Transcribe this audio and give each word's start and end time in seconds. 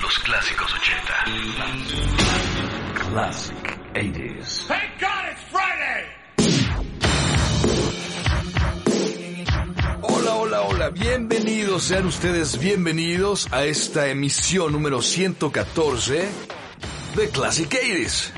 Los 0.00 0.18
clásicos 0.20 0.72
80. 0.72 1.24
Classic 3.10 3.78
80s. 3.94 4.68
Thank 4.68 5.00
God 5.00 5.24
it's 5.32 5.42
Friday! 5.50 6.04
Hola, 10.02 10.34
hola, 10.36 10.62
hola, 10.62 10.90
bienvenidos, 10.90 11.82
sean 11.82 12.06
ustedes 12.06 12.56
bienvenidos 12.60 13.48
a 13.50 13.64
esta 13.64 14.06
emisión 14.06 14.70
número 14.70 15.02
114 15.02 16.28
de 17.16 17.28
Classic 17.30 17.68
80s. 17.68 18.30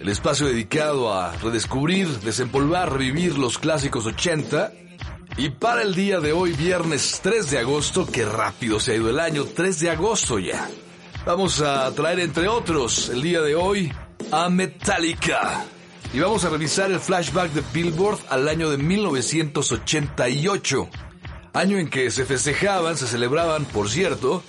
El 0.00 0.08
espacio 0.08 0.48
dedicado 0.48 1.14
a 1.14 1.36
redescubrir, 1.36 2.08
desempolvar, 2.20 2.92
revivir 2.92 3.38
los 3.38 3.58
clásicos 3.58 4.06
80. 4.06 4.72
Y 5.38 5.48
para 5.50 5.82
el 5.82 5.94
día 5.94 6.18
de 6.18 6.32
hoy, 6.32 6.52
viernes 6.52 7.20
3 7.22 7.52
de 7.52 7.58
agosto, 7.60 8.04
que 8.04 8.24
rápido 8.24 8.80
se 8.80 8.90
ha 8.90 8.96
ido 8.96 9.08
el 9.08 9.20
año, 9.20 9.44
3 9.44 9.78
de 9.78 9.90
agosto 9.90 10.40
ya. 10.40 10.68
Vamos 11.24 11.60
a 11.60 11.94
traer 11.94 12.18
entre 12.18 12.48
otros 12.48 13.08
el 13.08 13.22
día 13.22 13.40
de 13.40 13.54
hoy 13.54 13.92
a 14.32 14.48
Metallica. 14.48 15.64
Y 16.12 16.18
vamos 16.18 16.44
a 16.44 16.50
revisar 16.50 16.90
el 16.90 16.98
flashback 16.98 17.52
de 17.52 17.62
Billboard 17.72 18.18
al 18.30 18.48
año 18.48 18.68
de 18.68 18.78
1988. 18.78 20.88
Año 21.52 21.78
en 21.78 21.88
que 21.88 22.10
se 22.10 22.24
festejaban, 22.24 22.96
se 22.96 23.06
celebraban, 23.06 23.64
por 23.64 23.88
cierto, 23.88 24.42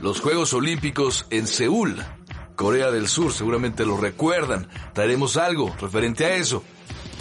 los 0.00 0.22
Juegos 0.22 0.54
Olímpicos 0.54 1.26
en 1.28 1.46
Seúl, 1.46 2.02
Corea 2.56 2.90
del 2.90 3.08
Sur, 3.08 3.34
seguramente 3.34 3.84
lo 3.84 3.98
recuerdan. 3.98 4.66
Traeremos 4.94 5.36
algo 5.36 5.76
referente 5.78 6.24
a 6.24 6.36
eso. 6.36 6.64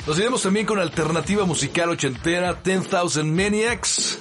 Nos 0.08 0.18
iremos 0.18 0.42
también 0.42 0.66
con 0.66 0.80
alternativa 0.80 1.46
musical 1.46 1.90
ochentera, 1.90 2.60
10,000 2.64 3.24
Maniacs. 3.26 4.18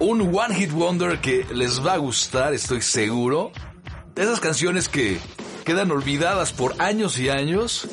Un 0.00 0.22
One 0.34 0.54
Hit 0.56 0.72
Wonder 0.72 1.20
que 1.20 1.46
les 1.54 1.84
va 1.84 1.92
a 1.92 1.98
gustar, 1.98 2.52
estoy 2.52 2.82
seguro. 2.82 3.52
De 4.14 4.24
esas 4.24 4.40
canciones 4.40 4.88
que 4.88 5.18
quedan 5.64 5.92
olvidadas 5.92 6.52
por 6.52 6.74
años 6.82 7.16
y 7.18 7.28
años. 7.28 7.86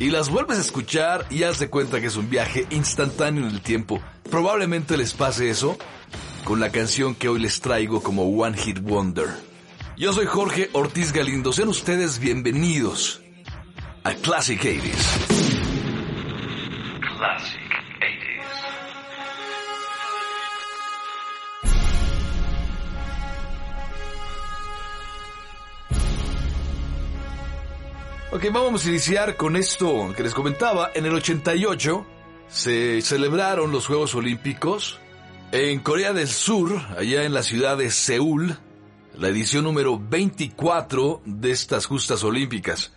Y 0.00 0.10
las 0.10 0.28
vuelves 0.28 0.58
a 0.58 0.62
escuchar 0.62 1.26
y 1.30 1.44
haz 1.44 1.60
de 1.60 1.70
cuenta 1.70 2.00
que 2.00 2.08
es 2.08 2.16
un 2.16 2.28
viaje 2.28 2.66
instantáneo 2.70 3.46
en 3.46 3.54
el 3.54 3.60
tiempo. 3.60 4.00
Probablemente 4.28 4.96
les 4.96 5.14
pase 5.14 5.50
eso 5.50 5.78
con 6.42 6.58
la 6.58 6.72
canción 6.72 7.14
que 7.14 7.28
hoy 7.28 7.38
les 7.38 7.60
traigo 7.60 8.02
como 8.02 8.24
One 8.24 8.58
Hit 8.58 8.80
Wonder. 8.80 9.28
Yo 9.96 10.12
soy 10.12 10.26
Jorge 10.26 10.68
Ortiz 10.72 11.12
Galindo. 11.12 11.52
Sean 11.52 11.68
ustedes 11.68 12.18
bienvenidos 12.18 13.22
a 14.02 14.14
Classic 14.14 14.60
80s. 14.60 15.41
Classic 17.22 17.60
80s. 18.00 18.50
Ok, 28.32 28.44
vamos 28.52 28.84
a 28.84 28.88
iniciar 28.88 29.36
con 29.36 29.54
esto 29.54 30.12
que 30.16 30.24
les 30.24 30.34
comentaba. 30.34 30.90
En 30.96 31.06
el 31.06 31.14
88 31.14 32.04
se 32.48 33.00
celebraron 33.02 33.70
los 33.70 33.86
Juegos 33.86 34.16
Olímpicos 34.16 34.98
en 35.52 35.78
Corea 35.78 36.12
del 36.12 36.26
Sur, 36.26 36.72
allá 36.98 37.22
en 37.22 37.32
la 37.32 37.44
ciudad 37.44 37.76
de 37.76 37.92
Seúl, 37.92 38.58
la 39.16 39.28
edición 39.28 39.62
número 39.62 39.96
24 39.96 41.22
de 41.24 41.52
estas 41.52 41.86
justas 41.86 42.24
olímpicas. 42.24 42.92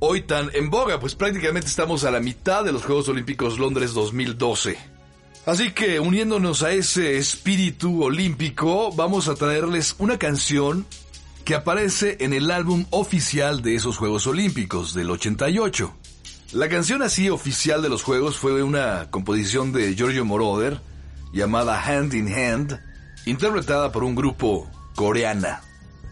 Hoy 0.00 0.20
tan 0.20 0.50
en 0.54 0.70
boga, 0.70 1.00
pues 1.00 1.16
prácticamente 1.16 1.66
estamos 1.66 2.04
a 2.04 2.12
la 2.12 2.20
mitad 2.20 2.64
de 2.64 2.70
los 2.70 2.84
Juegos 2.84 3.08
Olímpicos 3.08 3.58
Londres 3.58 3.94
2012. 3.94 4.78
Así 5.44 5.72
que 5.72 5.98
uniéndonos 5.98 6.62
a 6.62 6.70
ese 6.70 7.16
espíritu 7.16 8.04
olímpico, 8.04 8.92
vamos 8.92 9.26
a 9.26 9.34
traerles 9.34 9.96
una 9.98 10.16
canción 10.16 10.86
que 11.44 11.56
aparece 11.56 12.16
en 12.20 12.32
el 12.32 12.52
álbum 12.52 12.86
oficial 12.90 13.60
de 13.60 13.74
esos 13.74 13.96
Juegos 13.96 14.28
Olímpicos 14.28 14.94
del 14.94 15.10
88. 15.10 15.92
La 16.52 16.68
canción 16.68 17.02
así 17.02 17.28
oficial 17.28 17.82
de 17.82 17.88
los 17.88 18.04
Juegos 18.04 18.36
fue 18.36 18.62
una 18.62 19.10
composición 19.10 19.72
de 19.72 19.96
Giorgio 19.96 20.24
Moroder 20.24 20.80
llamada 21.32 21.82
Hand 21.82 22.14
in 22.14 22.32
Hand, 22.32 22.80
interpretada 23.26 23.90
por 23.90 24.04
un 24.04 24.14
grupo 24.14 24.70
coreana. 24.94 25.67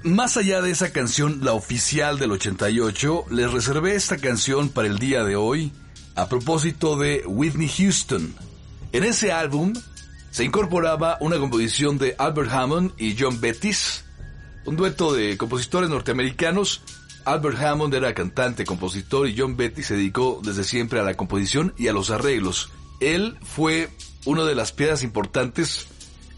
Más 0.07 0.37
allá 0.37 0.63
de 0.63 0.71
esa 0.71 0.93
canción, 0.93 1.41
la 1.43 1.53
oficial 1.53 2.17
del 2.21 2.31
88, 2.31 3.25
les 3.29 3.53
reservé 3.53 3.97
esta 3.97 4.19
canción 4.19 4.69
para 4.69 4.87
el 4.87 5.01
día 5.01 5.25
de 5.25 5.35
hoy 5.35 5.73
a 6.15 6.29
propósito 6.29 6.97
de 6.97 7.25
Whitney 7.27 7.69
Houston. 7.69 8.33
En 8.93 9.03
ese 9.03 9.33
álbum 9.33 9.73
se 10.31 10.45
incorporaba 10.45 11.19
una 11.21 11.39
composición 11.39 11.99
de 11.99 12.15
Albert 12.19 12.53
Hammond 12.53 12.93
y 12.99 13.17
John 13.19 13.41
Bettis, 13.41 14.05
un 14.65 14.77
dueto 14.77 15.13
de 15.13 15.37
compositores 15.37 15.91
norteamericanos. 15.91 16.83
Albert 17.25 17.61
Hammond 17.61 17.93
era 17.93 18.15
cantante, 18.15 18.65
compositor 18.65 19.29
y 19.29 19.37
John 19.37 19.57
Bettis 19.57 19.89
se 19.89 19.97
dedicó 19.97 20.41
desde 20.41 20.63
siempre 20.63 21.01
a 21.01 21.03
la 21.03 21.17
composición 21.17 21.75
y 21.77 21.89
a 21.89 21.93
los 21.93 22.11
arreglos. 22.11 22.71
Él 23.01 23.37
fue 23.43 23.91
una 24.25 24.45
de 24.45 24.55
las 24.55 24.71
piedras 24.71 25.03
importantes 25.03 25.89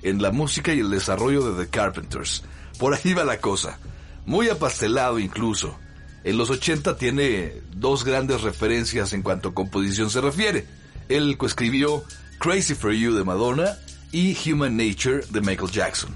en 0.00 0.22
la 0.22 0.30
música 0.30 0.72
y 0.72 0.80
el 0.80 0.88
desarrollo 0.88 1.52
de 1.52 1.66
The 1.66 1.70
Carpenters. 1.70 2.44
Por 2.78 2.94
ahí 2.94 3.14
va 3.14 3.24
la 3.24 3.40
cosa. 3.40 3.78
Muy 4.26 4.48
apastelado 4.48 5.18
incluso. 5.18 5.76
En 6.24 6.36
los 6.36 6.50
80 6.50 6.96
tiene 6.96 7.54
dos 7.74 8.04
grandes 8.04 8.42
referencias 8.42 9.12
en 9.12 9.22
cuanto 9.22 9.48
a 9.48 9.54
composición 9.54 10.10
se 10.10 10.20
refiere. 10.20 10.66
Él 11.08 11.36
coescribió 11.38 12.04
Crazy 12.38 12.74
for 12.74 12.92
You 12.92 13.14
de 13.14 13.24
Madonna 13.24 13.78
y 14.12 14.36
Human 14.50 14.76
Nature 14.76 15.22
de 15.30 15.40
Michael 15.40 15.70
Jackson. 15.70 16.14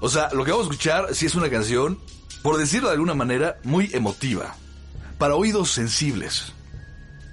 O 0.00 0.08
sea, 0.08 0.28
lo 0.32 0.44
que 0.44 0.52
vamos 0.52 0.66
a 0.66 0.70
escuchar 0.70 1.14
sí 1.14 1.26
es 1.26 1.34
una 1.34 1.50
canción, 1.50 1.98
por 2.42 2.56
decirlo 2.56 2.88
de 2.88 2.94
alguna 2.94 3.14
manera, 3.14 3.58
muy 3.64 3.90
emotiva. 3.92 4.54
Para 5.18 5.34
oídos 5.34 5.72
sensibles. 5.72 6.52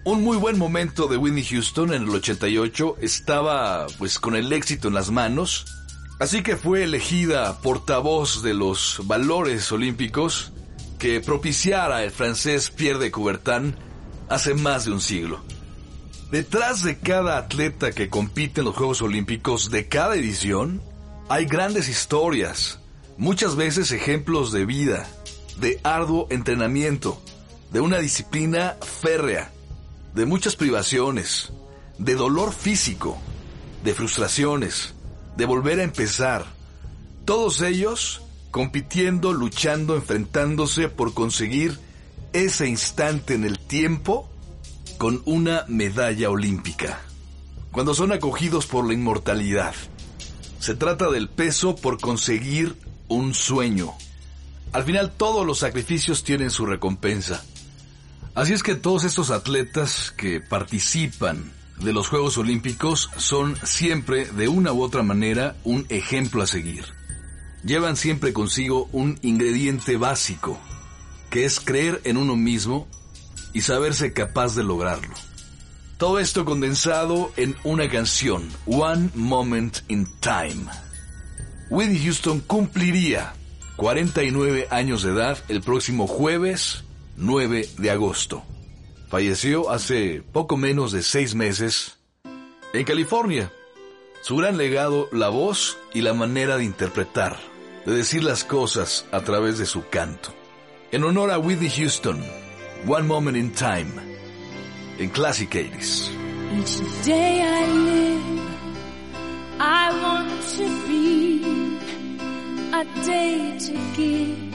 Un 0.04 0.24
muy 0.24 0.38
buen 0.38 0.58
momento 0.58 1.08
de 1.08 1.18
Whitney 1.18 1.44
Houston 1.44 1.94
en 1.94 2.04
el 2.04 2.10
88 2.10 2.98
estaba 3.02 3.88
pues 3.98 4.20
con 4.20 4.36
el 4.36 4.52
éxito 4.54 4.88
en 4.88 4.94
las 4.96 5.12
manos 5.12 5.66
Así 6.18 6.44
que 6.44 6.56
fue 6.56 6.84
elegida 6.84 7.60
portavoz 7.62 8.42
de 8.42 8.54
los 8.54 9.02
valores 9.04 9.70
olímpicos 9.72 10.54
que 10.98 11.20
propiciara 11.20 12.04
el 12.04 12.12
francés 12.12 12.70
Pierre 12.70 13.00
de 13.00 13.12
Coubertin 13.12 13.76
hace 14.30 14.54
más 14.54 14.86
de 14.86 14.92
un 14.92 15.02
siglo. 15.02 15.42
Detrás 16.32 16.84
de 16.84 17.00
cada 17.00 17.38
atleta 17.38 17.92
que 17.92 18.10
compite 18.10 18.62
en 18.62 18.66
los 18.66 18.76
Juegos 18.76 19.02
Olímpicos 19.02 19.70
de 19.70 19.88
cada 19.88 20.16
edición, 20.16 20.82
hay 21.30 21.46
grandes 21.46 21.90
historias, 21.90 22.80
muchas 23.18 23.56
veces 23.56 23.92
ejemplos 23.92 24.52
de 24.52 24.66
vida, 24.66 25.08
de 25.60 25.80
arduo 25.84 26.28
entrenamiento, 26.32 27.22
de 27.72 27.82
una 27.82 28.00
disciplina 28.00 28.78
férrea, 28.82 29.52
de 30.14 30.26
muchas 30.26 30.56
privaciones, 30.56 31.52
de 32.00 32.16
dolor 32.16 32.54
físico, 32.54 33.18
de 33.84 33.94
frustraciones, 33.94 34.95
de 35.38 35.46
volver 35.46 35.80
a 35.80 35.84
empezar. 35.84 36.46
Todos 37.26 37.62
ellos 37.62 38.22
compitiendo, 38.52 39.34
luchando, 39.34 39.96
enfrentándose 39.96 40.88
por 40.88 41.14
conseguir 41.14 41.78
ese 42.32 42.68
instante 42.68 43.34
en 43.34 43.44
el 43.44 43.60
tiempo 43.60 44.30
con 44.98 45.22
una 45.26 45.66
medalla 45.68 46.30
olímpica. 46.30 47.02
Cuando 47.72 47.94
son 47.94 48.14
acogidos 48.14 48.66
por 48.66 48.88
la 48.88 48.94
inmortalidad. 48.94 49.76
Se 50.60 50.74
trata 50.74 51.10
del 51.10 51.30
peso 51.30 51.76
por 51.76 52.00
conseguir 52.00 52.76
un 53.08 53.34
sueño. 53.34 53.94
Al 54.72 54.84
final 54.84 55.12
todos 55.12 55.46
los 55.46 55.60
sacrificios 55.60 56.24
tienen 56.24 56.50
su 56.50 56.66
recompensa. 56.66 57.44
Así 58.34 58.54
es 58.54 58.64
que 58.64 58.76
todos 58.76 59.04
estos 59.04 59.32
atletas 59.32 60.14
que 60.16 60.42
participan 60.42 61.52
de 61.80 61.94
los 61.94 62.08
Juegos 62.08 62.38
Olímpicos 62.38 63.10
son 63.18 63.56
siempre, 63.64 64.26
de 64.26 64.48
una 64.48 64.74
u 64.74 64.82
otra 64.82 65.04
manera, 65.04 65.56
un 65.64 65.86
ejemplo 65.90 66.42
a 66.42 66.48
seguir. 66.48 66.86
Llevan 67.64 67.96
siempre 67.96 68.34
consigo 68.34 68.88
un 68.92 69.20
ingrediente 69.22 69.98
básico, 69.98 70.60
que 71.30 71.46
es 71.46 71.60
creer 71.60 72.02
en 72.04 72.18
uno 72.18 72.36
mismo 72.36 72.88
y 73.54 73.62
saberse 73.62 74.14
capaz 74.14 74.56
de 74.56 74.64
lograrlo. 74.64 75.14
Todo 75.98 76.20
esto 76.20 76.46
condensado 76.46 77.32
en 77.38 77.56
una 77.64 77.90
canción, 77.90 78.50
One 78.66 79.10
Moment 79.16 79.80
in 79.88 80.08
Time. 80.20 80.66
Whitney 81.70 82.04
Houston 82.04 82.42
cumpliría 82.42 83.34
49 83.78 84.68
años 84.70 85.04
de 85.04 85.12
edad 85.12 85.38
el 85.48 85.62
próximo 85.62 86.08
jueves 86.08 86.84
9 87.18 87.70
de 87.78 87.92
agosto 87.92 88.44
falleció 89.16 89.70
hace 89.70 90.22
poco 90.34 90.58
menos 90.58 90.92
de 90.92 91.02
seis 91.02 91.36
meses 91.36 91.98
en 92.74 92.84
California. 92.84 93.50
Su 94.22 94.36
gran 94.36 94.58
legado, 94.58 95.08
la 95.14 95.30
voz 95.30 95.78
y 95.94 96.02
la 96.02 96.14
manera 96.14 96.58
de 96.58 96.66
interpretar, 96.66 97.38
de 97.86 97.94
decir 97.94 98.26
las 98.26 98.44
cosas 98.44 99.06
a 99.14 99.22
través 99.22 99.58
de 99.58 99.68
su 99.68 99.88
canto. 99.88 100.34
En 100.92 101.06
honor 101.06 101.32
a 101.32 101.40
Whitney 101.40 101.70
Houston, 101.70 102.22
One 102.86 103.08
Moment 103.08 103.38
in 103.38 103.54
Time, 103.54 103.94
en 105.00 105.10
Classic 105.12 105.50
80s. 105.50 106.10
Each 106.60 107.06
day 107.06 107.42
I 107.42 107.72
live, 107.72 108.42
I 109.62 109.92
want 110.04 110.30
to 110.58 110.68
be 110.90 111.80
a 112.74 112.84
day 113.06 113.58
to 113.60 113.74
give 113.96 114.52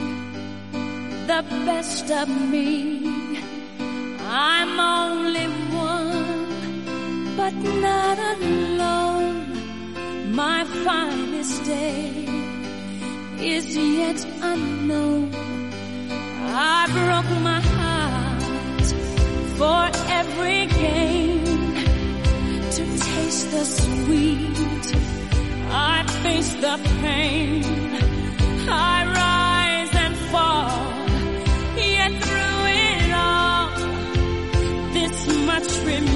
the 1.25 1.43
best 1.65 2.11
of 2.11 2.29
me. 2.29 3.20
I'm 4.33 4.79
only 4.79 5.45
one, 5.75 7.35
but 7.35 7.53
not 7.53 8.17
alone. 8.37 10.33
My 10.33 10.63
finest 10.85 11.65
day 11.65 12.25
is 13.41 13.75
yet 13.75 14.25
unknown. 14.41 15.35
I 16.47 16.87
broke 16.95 17.31
my 17.41 17.59
heart 17.75 18.87
for 19.59 19.81
every 20.09 20.65
gain 20.67 21.43
to 22.71 22.83
taste 22.99 23.51
the 23.51 23.65
sweet. 23.65 24.95
I 25.71 26.05
faced 26.23 26.61
the 26.61 26.79
pain. 27.01 27.65
I 28.69 29.13
rise. 29.13 29.30
that's. 35.63 36.10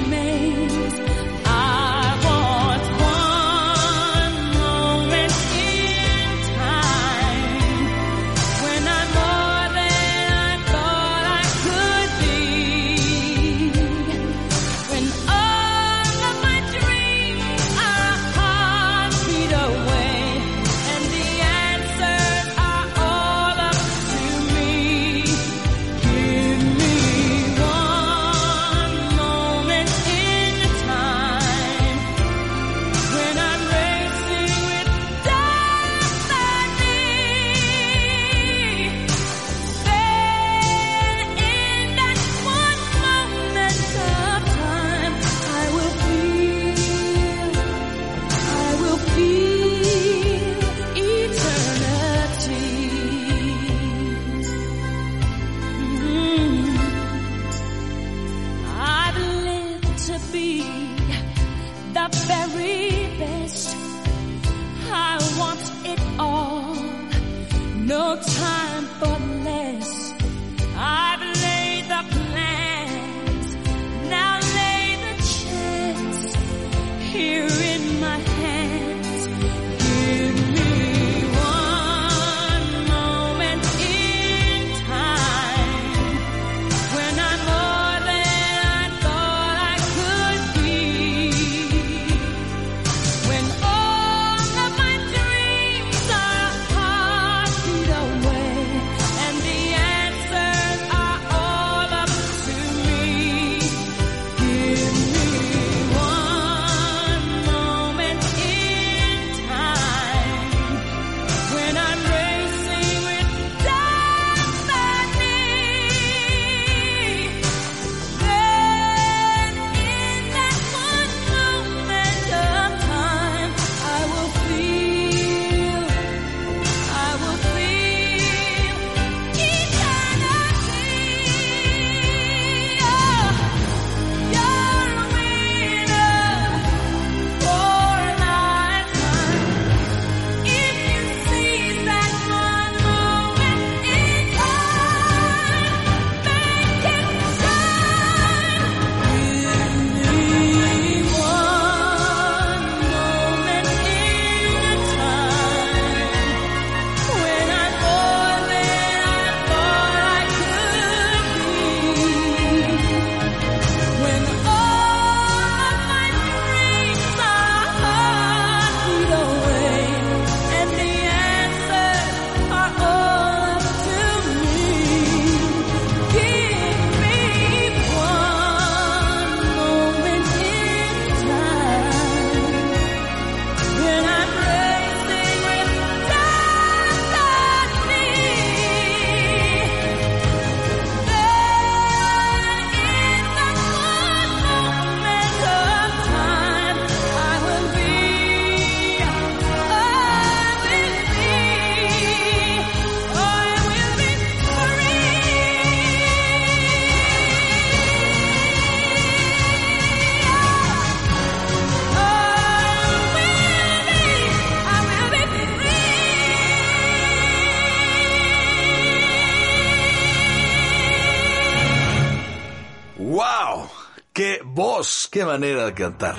Qué 225.16 225.24
manera 225.24 225.64
de 225.64 225.72
cantar. 225.72 226.18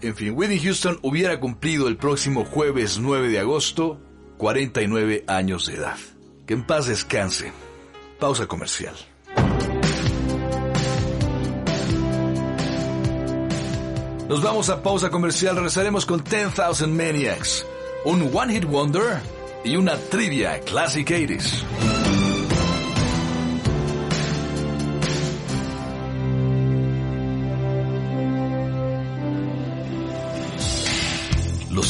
En 0.00 0.14
fin, 0.14 0.32
Whitney 0.36 0.60
Houston 0.60 1.00
hubiera 1.02 1.40
cumplido 1.40 1.88
el 1.88 1.96
próximo 1.96 2.44
jueves 2.44 3.00
9 3.00 3.30
de 3.30 3.40
agosto 3.40 3.98
49 4.36 5.24
años 5.26 5.66
de 5.66 5.74
edad. 5.74 5.96
Que 6.46 6.54
en 6.54 6.64
paz 6.64 6.86
descanse. 6.86 7.52
Pausa 8.20 8.46
comercial. 8.46 8.94
Nos 14.28 14.40
vamos 14.40 14.70
a 14.70 14.80
pausa 14.80 15.10
comercial, 15.10 15.56
regresaremos 15.56 16.06
con 16.06 16.22
10,000 16.22 16.86
Maniacs, 16.86 17.66
un 18.04 18.30
One 18.32 18.54
Hit 18.54 18.66
Wonder 18.66 19.18
y 19.64 19.74
una 19.74 19.96
trivia 19.96 20.60
Classic 20.60 21.04
80s. 21.04 22.07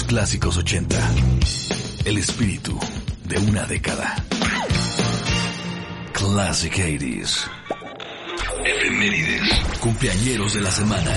clásicos 0.09 0.57
80. 0.57 0.97
El 2.07 2.17
espíritu 2.17 2.81
de 3.25 3.38
una 3.41 3.67
década. 3.67 4.17
Classic 6.15 6.73
80s. 6.73 7.47
Efemérides. 8.65 9.50
Cumpleañeros 9.81 10.55
de 10.55 10.62
la 10.62 10.71
semana. 10.71 11.15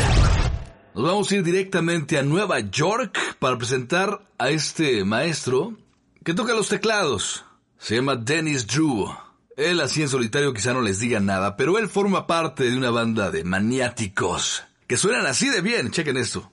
Nos 0.93 1.05
vamos 1.05 1.31
a 1.31 1.35
ir 1.35 1.43
directamente 1.43 2.19
a 2.19 2.23
Nueva 2.23 2.59
York 2.59 3.17
para 3.39 3.57
presentar 3.57 4.25
a 4.37 4.49
este 4.49 5.05
maestro 5.05 5.77
que 6.25 6.33
toca 6.33 6.53
los 6.53 6.67
teclados. 6.67 7.45
Se 7.77 7.95
llama 7.95 8.17
Dennis 8.17 8.67
Drew. 8.67 9.07
Él 9.55 9.79
así 9.79 10.01
en 10.01 10.09
solitario 10.09 10.53
quizá 10.53 10.73
no 10.73 10.81
les 10.81 10.99
diga 10.99 11.21
nada, 11.21 11.55
pero 11.55 11.79
él 11.79 11.87
forma 11.87 12.27
parte 12.27 12.69
de 12.69 12.75
una 12.75 12.89
banda 12.89 13.31
de 13.31 13.45
maniáticos 13.45 14.65
que 14.85 14.97
suenan 14.97 15.27
así 15.27 15.47
de 15.47 15.61
bien. 15.61 15.91
Chequen 15.91 16.17
esto. 16.17 16.51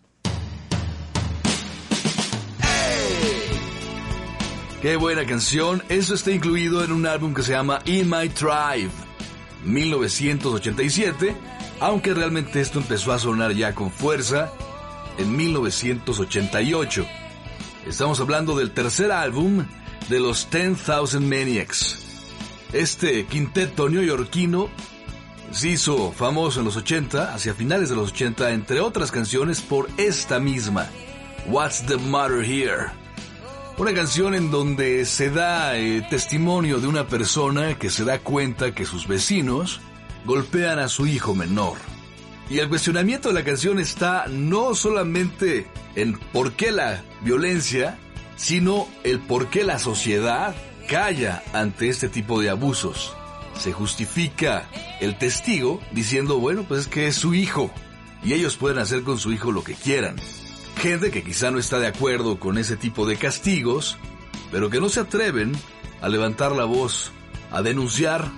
Qué 4.89 4.97
buena 4.97 5.27
canción. 5.27 5.83
Eso 5.91 6.15
está 6.15 6.31
incluido 6.31 6.83
en 6.83 6.93
un 6.93 7.05
álbum 7.05 7.35
que 7.35 7.43
se 7.43 7.53
llama 7.53 7.79
In 7.85 8.09
My 8.09 8.31
Tribe, 8.31 8.89
1987, 9.63 11.37
aunque 11.79 12.15
realmente 12.15 12.63
esto 12.63 12.79
empezó 12.79 13.13
a 13.13 13.19
sonar 13.19 13.53
ya 13.53 13.75
con 13.75 13.91
fuerza 13.91 14.51
en 15.19 15.37
1988. 15.37 17.07
Estamos 17.87 18.19
hablando 18.19 18.57
del 18.57 18.71
tercer 18.71 19.13
álbum 19.13 19.67
de 20.09 20.21
los 20.21 20.49
10,000 20.51 21.21
Maniacs. 21.21 21.99
Este 22.73 23.27
quinteto 23.27 23.91
neoyorquino 23.91 24.71
se 25.51 25.69
hizo 25.69 26.13
famoso 26.13 26.61
en 26.61 26.65
los 26.65 26.79
80, 26.79 27.35
hacia 27.35 27.53
finales 27.53 27.91
de 27.91 27.97
los 27.97 28.13
80, 28.13 28.53
entre 28.53 28.81
otras 28.81 29.11
canciones 29.11 29.61
por 29.61 29.87
esta 29.99 30.41
misma, 30.41 30.89
What's 31.47 31.85
the 31.85 31.99
Matter 31.99 32.43
Here? 32.43 33.08
Una 33.79 33.95
canción 33.95 34.35
en 34.35 34.51
donde 34.51 35.05
se 35.05 35.31
da 35.31 35.79
eh, 35.79 36.05
testimonio 36.11 36.81
de 36.81 36.89
una 36.89 37.07
persona 37.07 37.79
que 37.79 37.91
se 37.91 38.05
da 38.05 38.19
cuenta 38.19 38.75
que 38.75 38.85
sus 38.85 39.07
vecinos 39.07 39.81
golpean 40.25 40.81
a 40.81 40.89
su 40.89 41.07
hijo 41.07 41.33
menor. 41.37 41.79
Y 42.51 42.59
el 42.59 42.69
cuestionamiento 42.69 43.29
de 43.29 43.35
la 43.35 43.45
canción 43.45 43.79
está 43.79 44.27
no 44.27 44.75
solamente 44.75 45.69
en 45.95 46.19
por 46.33 46.55
qué 46.55 46.73
la 46.73 47.05
violencia, 47.23 48.01
sino 48.35 48.89
el 49.05 49.21
por 49.21 49.47
qué 49.47 49.63
la 49.63 49.79
sociedad 49.79 50.57
calla 50.89 51.45
ante 51.53 51.89
este 51.89 52.09
tipo 52.09 52.41
de 52.41 52.51
abusos. 52.51 53.15
Se 53.57 53.73
justifica 53.73 54.69
el 55.01 55.17
testigo 55.19 55.81
diciendo, 55.93 56.41
bueno, 56.41 56.65
pues 56.67 56.81
es 56.81 56.87
que 56.89 57.07
es 57.07 57.15
su 57.15 57.33
hijo 57.33 57.71
y 58.25 58.33
ellos 58.33 58.57
pueden 58.57 58.79
hacer 58.79 59.05
con 59.05 59.19
su 59.19 59.33
hijo 59.33 59.53
lo 59.53 59.63
que 59.63 59.75
quieran. 59.75 60.17
Gente 60.81 61.11
que 61.11 61.25
quizá 61.25 61.51
no 61.51 61.59
está 61.59 61.81
de 61.81 61.89
acuerdo 61.89 62.39
con 62.39 62.57
ese 62.57 62.77
tipo 62.77 63.05
de 63.05 63.17
castigos, 63.17 63.97
pero 64.53 64.71
que 64.71 64.81
no 64.81 64.89
se 64.89 65.01
atreven 65.01 65.53
a 66.01 66.09
levantar 66.09 66.53
la 66.53 66.65
voz, 66.65 67.11
a 67.51 67.63
denunciar 67.63 68.31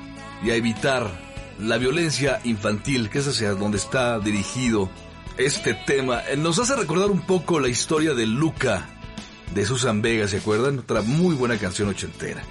y 0.43 0.51
a 0.51 0.55
evitar 0.55 1.11
la 1.59 1.77
violencia 1.77 2.41
infantil, 2.45 3.11
que 3.11 3.19
es 3.19 3.29
hacia 3.29 3.53
donde 3.53 3.77
está 3.77 4.19
dirigido 4.21 4.89
este 5.37 5.75
tema. 5.75 6.23
Eh, 6.29 6.37
Nos 6.39 6.59
hace 6.59 6.77
recordar 6.77 7.11
un 7.11 7.21
poco 7.21 7.61
la 7.61 7.69
historia 7.69 8.15
de 8.15 8.27
Luca 8.27 8.89
de 9.55 9.67
Susan 9.67 10.01
Vega, 10.01 10.27
¿se 10.27 10.39
acuerdan? 10.39 10.79
Otra 10.79 11.03
muy 11.03 11.35
buena 11.35 11.59
canción 11.59 11.91
ochentera. 11.91 12.43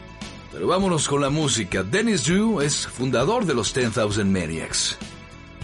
Pero 0.51 0.67
vámonos 0.67 1.07
con 1.07 1.21
la 1.21 1.31
música. 1.31 1.81
Dennis 1.81 2.25
Drew 2.25 2.61
es 2.61 2.85
fundador 2.85 3.45
de 3.45 3.55
los 3.55 3.73
10,000 3.73 4.25
Maniacs. 4.25 4.97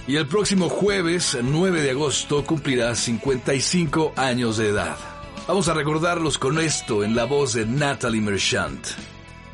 Y 0.08 0.18
el 0.18 0.28
próximo 0.28 0.70
jueves, 0.70 1.36
9 1.42 1.82
de 1.82 1.90
agosto, 1.90 2.46
cumplirá 2.46 2.94
55 2.94 4.14
años 4.16 4.58
de 4.58 4.70
edad. 4.70 4.98
Vamos 5.48 5.68
a 5.68 5.74
recordarlos 5.74 6.38
con 6.38 6.60
esto 6.60 7.04
en 7.04 7.16
la 7.16 7.26
voz 7.26 7.54
de 7.54 7.66
Natalie 7.66 8.22
Merchant. 8.22 8.86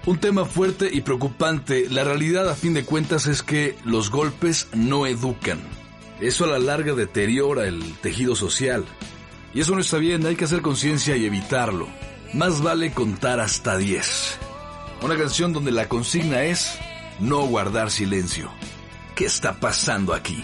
Un 0.06 0.18
tema 0.18 0.44
fuerte 0.44 0.90
y 0.92 1.02
preocupante, 1.02 1.88
la 1.90 2.04
realidad 2.04 2.50
a 2.50 2.56
fin 2.56 2.74
de 2.74 2.84
cuentas 2.84 3.28
es 3.28 3.44
que 3.44 3.78
los 3.86 4.10
golpes 4.10 4.68
no 4.74 5.06
educan. 5.08 5.60
Eso 6.20 6.44
a 6.44 6.48
la 6.48 6.60
larga 6.60 6.96
deteriora 6.96 7.66
el 7.66 7.94
tejido 8.02 8.36
social. 8.36 8.84
Y 9.54 9.62
eso 9.62 9.74
no 9.74 9.80
está 9.80 9.98
bien, 10.00 10.26
hay 10.26 10.36
que 10.36 10.46
hacer 10.46 10.62
conciencia 10.62 11.16
y 11.16 11.26
evitarlo. 11.26 11.88
Más 12.34 12.62
vale 12.62 12.92
contar 12.92 13.40
hasta 13.40 13.78
10. 13.78 14.38
Una 15.02 15.16
canción 15.16 15.54
donde 15.54 15.72
la 15.72 15.88
consigna 15.88 16.44
es 16.44 16.78
no 17.20 17.46
guardar 17.46 17.90
silencio. 17.90 18.52
¿Qué 19.22 19.28
está 19.28 19.54
pasando 19.54 20.16
aquí? 20.16 20.44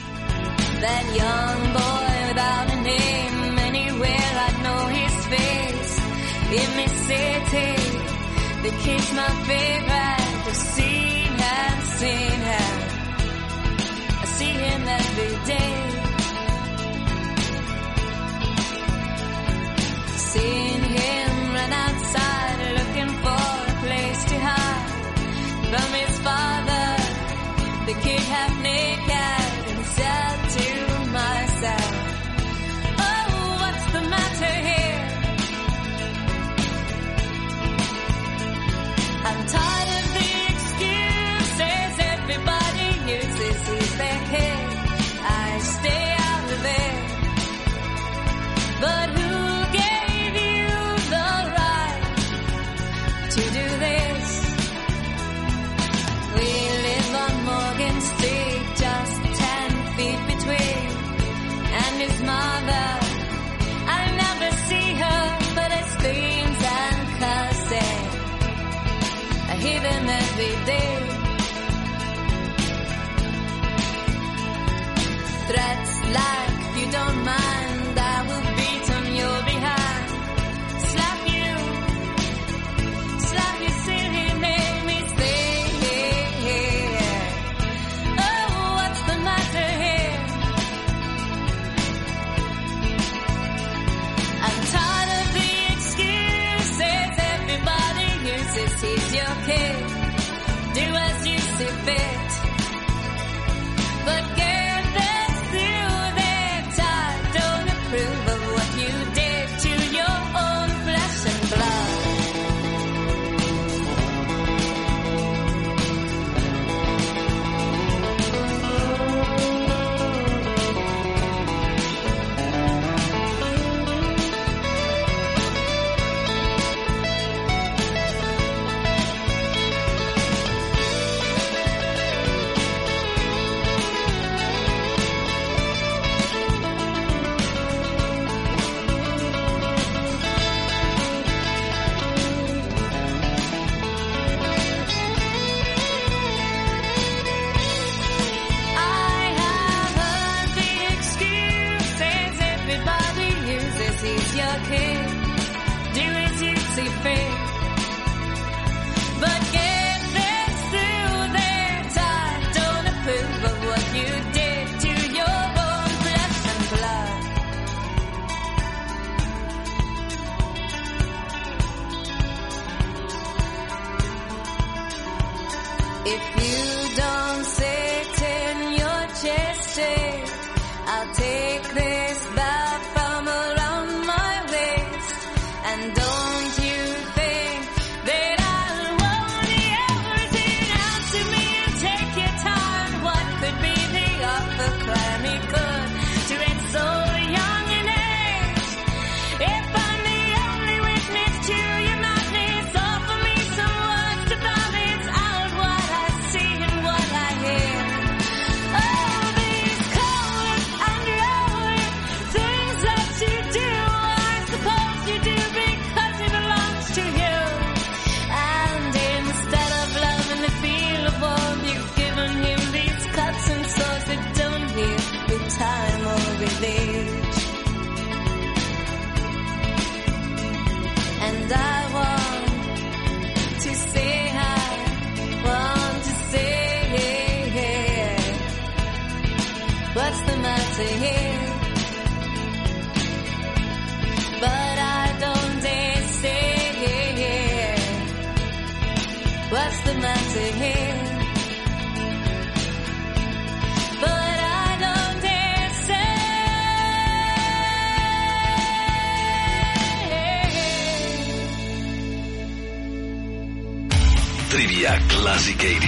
Classic 265.37 265.59
80 265.59 265.85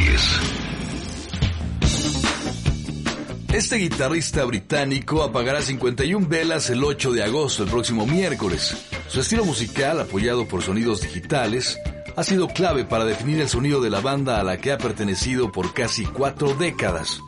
Este 3.52 3.78
guitarrista 3.78 4.46
británico 4.46 5.24
apagará 5.24 5.64
51 5.64 6.28
velas 6.28 6.70
el 6.70 6.84
8 6.84 7.14
de 7.14 7.24
agosto, 7.24 7.64
el 7.64 7.70
próximo 7.72 8.06
miércoles. 8.06 8.78
Su 9.08 9.22
estilo 9.22 9.46
musical, 9.46 10.02
apoyado 10.02 10.48
por 10.48 10.62
sonidos 10.62 11.02
digitales, 11.02 11.80
ha 12.16 12.24
sido 12.24 12.48
clave 12.48 12.86
para 12.86 13.06
definir 13.06 13.42
el 13.42 13.50
sonido 13.50 13.82
de 13.82 13.90
la 13.90 14.02
banda 14.02 14.40
a 14.40 14.44
la 14.44 14.58
que 14.58 14.72
ha 14.72 14.78
pertenecido 14.78 15.52
por 15.52 15.74
casi 15.74 16.06
cuatro 16.06 16.54
décadas, 16.54 17.20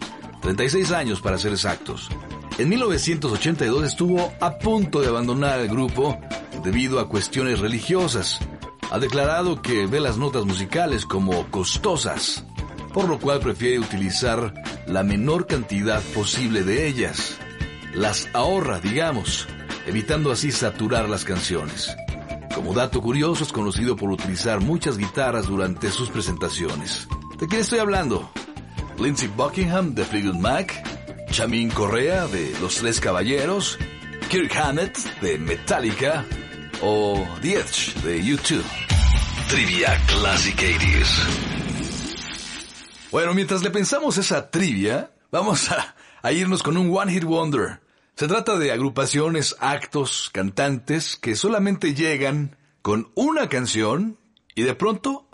36 0.44 0.92
años 0.92 1.22
para 1.22 1.40
ser 1.40 1.54
exactos. 1.54 2.08
En 2.60 2.70
1982 2.70 3.84
estuvo 3.84 4.32
a 4.40 4.60
punto 4.60 5.02
de 5.02 5.08
abandonar 5.08 5.60
el 5.60 5.70
grupo 5.70 6.20
debido 6.64 7.00
a 7.00 7.10
cuestiones 7.10 7.58
religiosas. 7.58 8.40
Ha 8.92 9.00
declarado 9.00 9.62
que 9.62 9.88
ve 9.88 10.02
las 10.02 10.18
notas 10.18 10.44
musicales 10.44 11.06
como 11.06 11.50
costosas, 11.50 12.44
por 12.94 13.08
lo 13.08 13.20
cual 13.20 13.40
prefiere 13.40 13.80
utilizar 13.80 14.54
la 14.86 15.02
menor 15.02 15.48
cantidad 15.48 16.02
posible 16.14 16.64
de 16.64 16.88
ellas. 16.88 17.38
Las 17.94 18.28
ahorra, 18.34 18.82
digamos, 18.82 19.48
evitando 19.88 20.30
así 20.30 20.52
saturar 20.52 21.08
las 21.08 21.24
canciones. 21.24 21.96
Como 22.54 22.74
dato 22.74 23.02
curioso, 23.02 23.46
es 23.46 23.54
conocido 23.54 23.96
por 23.96 24.12
utilizar 24.12 24.60
muchas 24.60 24.98
guitarras 24.98 25.48
durante 25.48 25.90
sus 25.90 26.10
presentaciones. 26.10 27.08
¿De 27.40 27.48
quién 27.48 27.62
estoy 27.62 27.80
hablando? 27.80 28.30
Lindsey 29.00 29.30
Buckingham 29.30 29.96
de 29.96 30.04
Fleetwood 30.04 30.36
Mac, 30.36 30.84
Chamin 31.32 31.70
Correa 31.70 32.28
de 32.28 32.54
Los 32.60 32.76
Tres 32.76 33.00
Caballeros, 33.00 33.78
Kirk 34.30 34.54
Hammett 34.54 34.98
de 35.22 35.38
Metallica 35.38 36.26
o 36.82 37.28
The 37.41 37.63
de 38.04 38.24
U2. 38.24 38.63
Trivia 39.50 40.02
Classic 40.08 40.56
80 40.56 41.10
Bueno, 43.12 43.34
mientras 43.34 43.62
le 43.63 43.70
pensamos 43.70 44.17
esa 44.17 44.50
trivia, 44.50 45.12
vamos 45.32 45.70
a, 45.72 46.32
irnos 46.32 46.63
con 46.63 46.78
un 46.78 46.96
One 46.96 47.12
Hit 47.12 47.24
Wonder. 47.24 47.82
Se 48.15 48.28
trata 48.28 48.58
de 48.58 48.72
agrupaciones, 48.72 49.56
actos, 49.60 50.30
cantantes 50.34 51.17
que 51.17 51.36
solamente 51.36 51.94
llegan 51.94 52.58
con 52.82 53.12
una 53.15 53.48
canción 53.48 54.17
y 54.56 54.63
de 54.63 54.74
pronto 54.74 55.28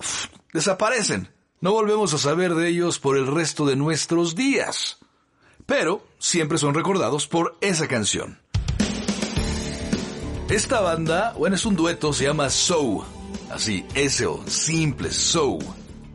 desaparecen. 0.54 1.30
No 1.62 1.72
volvemos 1.72 2.14
a 2.14 2.18
saber 2.18 2.56
de 2.56 2.68
ellos 2.68 3.00
por 3.00 3.18
el 3.18 3.28
resto 3.28 3.66
de 3.66 3.76
nuestros 3.76 4.36
días. 4.36 4.98
Pero 5.66 6.06
siempre 6.20 6.58
son 6.58 6.74
recordados 6.74 7.28
por 7.28 7.58
esa 7.62 7.88
canción. 7.88 8.40
Esta 10.50 10.80
banda, 10.80 11.34
bueno, 11.38 11.58
es 11.58 11.66
un 11.66 11.76
dueto, 11.76 12.14
se 12.14 12.24
llama 12.24 12.50
So. 12.50 13.06
Así, 13.52 13.86
S-O, 13.94 14.44
simple, 14.48 15.12
So. 15.12 15.60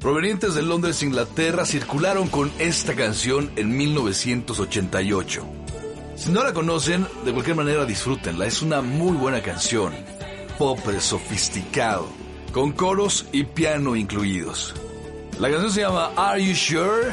Provenientes 0.00 0.54
de 0.54 0.62
Londres, 0.62 1.02
Inglaterra, 1.02 1.66
circularon 1.66 2.28
con 2.28 2.50
esta 2.58 2.94
canción 2.94 3.52
en 3.56 3.76
1988. 3.76 5.46
Si 6.16 6.30
no 6.30 6.42
la 6.42 6.54
conocen, 6.54 7.06
de 7.26 7.32
cualquier 7.32 7.56
manera 7.56 7.84
disfrútenla. 7.84 8.46
Es 8.46 8.62
una 8.62 8.80
muy 8.80 9.16
buena 9.18 9.42
canción. 9.42 9.92
Pop 10.58 10.80
sofisticado, 10.98 12.08
con 12.52 12.72
coros 12.72 13.26
y 13.32 13.44
piano 13.44 13.96
incluidos. 13.96 14.74
La 15.38 15.50
canción 15.50 15.72
se 15.72 15.80
llama 15.82 16.10
Are 16.16 16.42
You 16.42 16.54
Sure? 16.54 17.10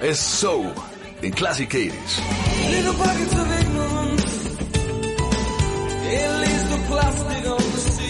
Es 0.00 0.18
So, 0.18 0.72
en 1.20 1.32
Classic 1.32 1.68
80s. 1.68 3.57
It 6.10 6.30
leaves 6.40 6.70
the 6.70 6.78
plastic 6.88 7.46
on 7.46 7.58
the 7.58 7.80
city's 7.80 8.07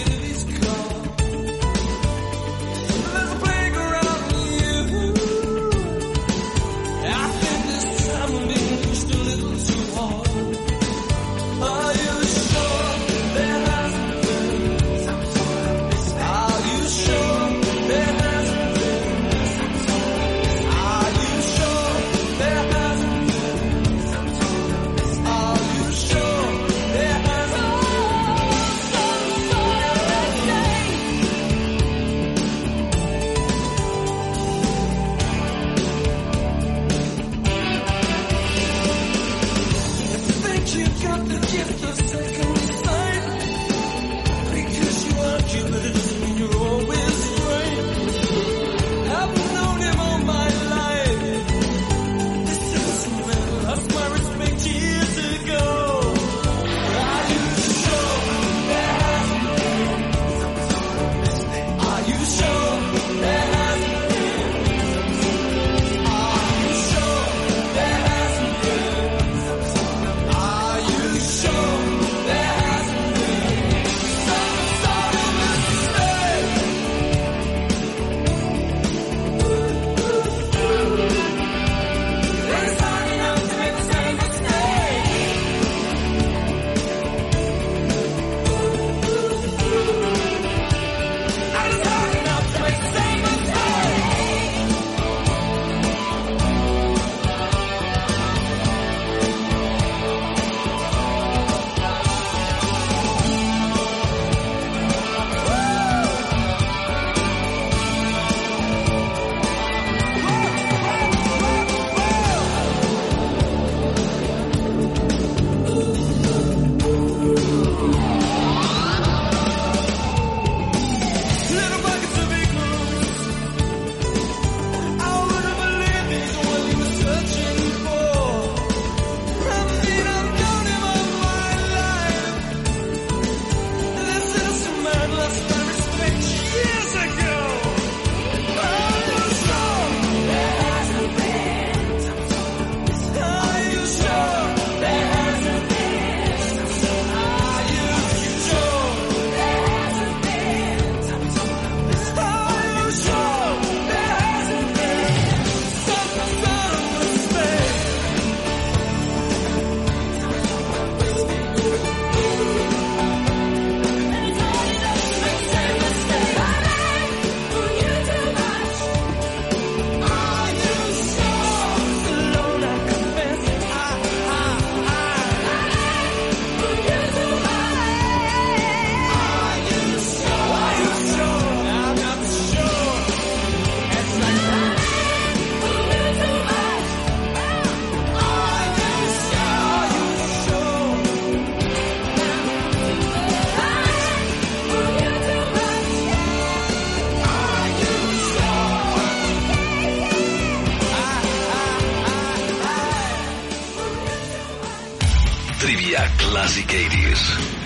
Classic 206.98 207.18
80s. 207.18 207.58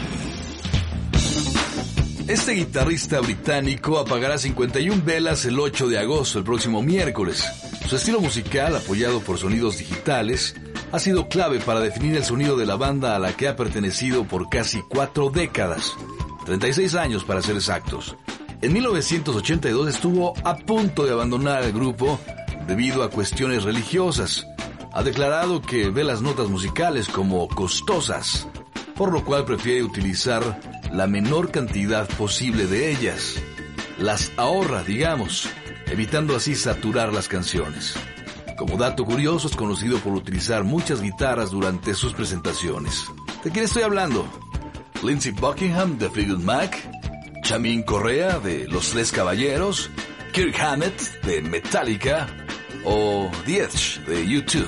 Este 2.29 2.53
guitarrista 2.53 3.21
británico 3.21 3.99
apagará 3.99 4.39
51 4.39 5.03
velas 5.05 5.45
el 5.45 5.59
8 5.59 5.89
de 5.89 5.99
agosto, 5.99 6.39
el 6.39 6.45
próximo 6.45 6.83
miércoles. 6.83 7.45
Su 7.89 7.97
estilo 7.97 8.21
musical, 8.21 8.77
apoyado 8.77 9.21
por 9.21 9.39
sonidos 9.39 9.79
digitales, 9.79 10.55
ha 10.93 10.99
sido 10.99 11.29
clave 11.29 11.61
para 11.61 11.81
definir 11.81 12.17
el 12.17 12.25
sonido 12.25 12.57
de 12.57 12.67
la 12.67 12.77
banda 12.77 13.17
a 13.17 13.19
la 13.19 13.37
que 13.37 13.49
ha 13.49 13.57
pertenecido 13.57 14.25
por 14.25 14.49
casi 14.49 14.83
cuatro 14.89 15.31
décadas. 15.31 15.93
36 16.47 16.95
años 16.95 17.25
para 17.25 17.43
ser 17.43 17.57
exactos. 17.57 18.17
En 18.61 18.73
1982 18.73 19.89
estuvo 19.89 20.35
a 20.45 20.57
punto 20.57 21.05
de 21.05 21.13
abandonar 21.13 21.65
el 21.65 21.73
grupo 21.73 22.21
debido 22.67 23.03
a 23.03 23.11
cuestiones 23.11 23.65
religiosas. 23.65 24.47
Ha 24.93 25.03
declarado 25.03 25.61
que 25.63 25.91
ve 25.91 26.05
las 26.05 26.23
notas 26.23 26.49
musicales 26.49 27.09
como 27.09 27.49
costosas, 27.49 28.47
por 28.97 29.13
lo 29.13 29.25
cual 29.25 29.45
prefiere 29.45 29.83
utilizar 29.83 30.61
la 30.93 31.07
menor 31.07 31.51
cantidad 31.51 32.09
posible 32.09 32.67
de 32.67 32.91
ellas. 32.93 33.37
Las 33.99 34.33
ahorra, 34.37 34.83
digamos, 34.83 35.49
evitando 35.87 36.37
así 36.37 36.55
saturar 36.55 37.13
las 37.13 37.29
canciones. 37.29 37.95
Como 38.57 38.77
dato 38.77 39.05
curioso, 39.05 39.49
es 39.49 39.57
conocido 39.57 39.99
por 39.99 40.13
utilizar 40.13 40.65
muchas 40.65 41.01
guitarras 41.03 41.51
durante 41.51 41.95
sus 41.95 42.13
presentaciones. 42.13 43.05
¿De 43.43 43.51
quién 43.51 43.65
estoy 43.65 43.83
hablando? 43.83 44.27
Lindsey 45.03 45.33
Buckingham 45.33 45.99
de 45.99 46.09
Fleetwood 46.09 46.43
Mac, 46.43 46.77
Chamin 47.43 47.83
Correa 47.83 48.39
de 48.39 48.69
Los 48.69 48.91
Tres 48.91 49.11
Caballeros, 49.11 49.91
Kirk 50.33 50.59
Hammett 50.61 51.23
de 51.23 51.43
Metallica 51.43 52.29
o 52.85 53.31
The 53.45 53.69
de 54.07 54.25
U2. 54.27 54.67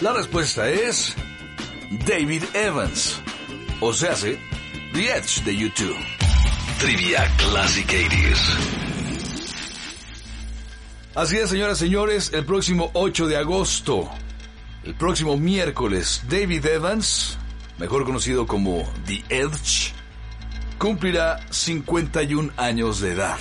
La 0.00 0.12
respuesta 0.12 0.68
es 0.68 1.14
David 1.98 2.44
Evans, 2.54 3.20
o 3.80 3.92
sea, 3.92 4.12
hace 4.12 4.38
The 4.94 5.14
Edge 5.14 5.44
de 5.44 5.52
U2. 5.52 5.94
Trivia 6.78 7.30
Classic 7.36 7.86
80s. 7.86 8.56
Así 11.14 11.36
es, 11.36 11.50
señoras 11.50 11.82
y 11.82 11.84
señores, 11.84 12.32
el 12.32 12.46
próximo 12.46 12.90
8 12.94 13.26
de 13.26 13.36
agosto, 13.36 14.10
el 14.84 14.94
próximo 14.94 15.36
miércoles, 15.36 16.22
David 16.30 16.64
Evans, 16.64 17.36
mejor 17.76 18.06
conocido 18.06 18.46
como 18.46 18.90
The 19.04 19.22
Edge, 19.28 19.92
cumplirá 20.78 21.40
51 21.50 22.54
años 22.56 23.00
de 23.00 23.12
edad. 23.12 23.38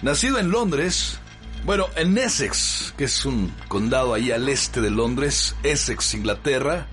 Nacido 0.00 0.38
en 0.38 0.50
Londres, 0.50 1.18
bueno, 1.64 1.86
en 1.96 2.16
Essex, 2.16 2.94
que 2.96 3.04
es 3.04 3.24
un 3.24 3.52
condado 3.66 4.14
ahí 4.14 4.30
al 4.30 4.48
este 4.48 4.80
de 4.80 4.90
Londres, 4.90 5.56
Essex, 5.64 6.14
Inglaterra, 6.14 6.86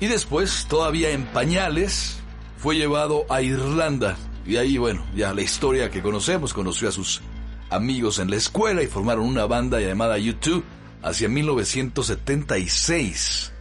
y 0.00 0.06
después, 0.06 0.66
todavía 0.68 1.10
en 1.10 1.26
pañales, 1.26 2.20
fue 2.56 2.76
llevado 2.76 3.26
a 3.28 3.42
Irlanda. 3.42 4.16
Y 4.46 4.56
ahí, 4.56 4.78
bueno, 4.78 5.04
ya 5.14 5.34
la 5.34 5.42
historia 5.42 5.90
que 5.90 6.00
conocemos, 6.02 6.54
conoció 6.54 6.88
a 6.88 6.92
sus 6.92 7.20
amigos 7.68 8.18
en 8.18 8.30
la 8.30 8.36
escuela 8.36 8.82
y 8.82 8.86
formaron 8.86 9.26
una 9.26 9.44
banda 9.46 9.78
llamada 9.80 10.16
U2 10.18 10.62
hacia 11.02 11.28
1976. 11.28 13.52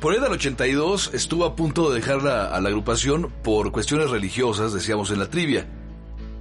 Por 0.00 0.12
ahí 0.12 0.20
del 0.20 0.32
82 0.32 1.12
estuvo 1.14 1.46
a 1.46 1.56
punto 1.56 1.88
de 1.88 1.94
dejar 2.00 2.22
la, 2.22 2.48
a 2.48 2.60
la 2.60 2.68
agrupación 2.68 3.32
por 3.42 3.72
cuestiones 3.72 4.10
religiosas, 4.10 4.74
decíamos 4.74 5.10
en 5.10 5.18
la 5.18 5.30
trivia. 5.30 5.66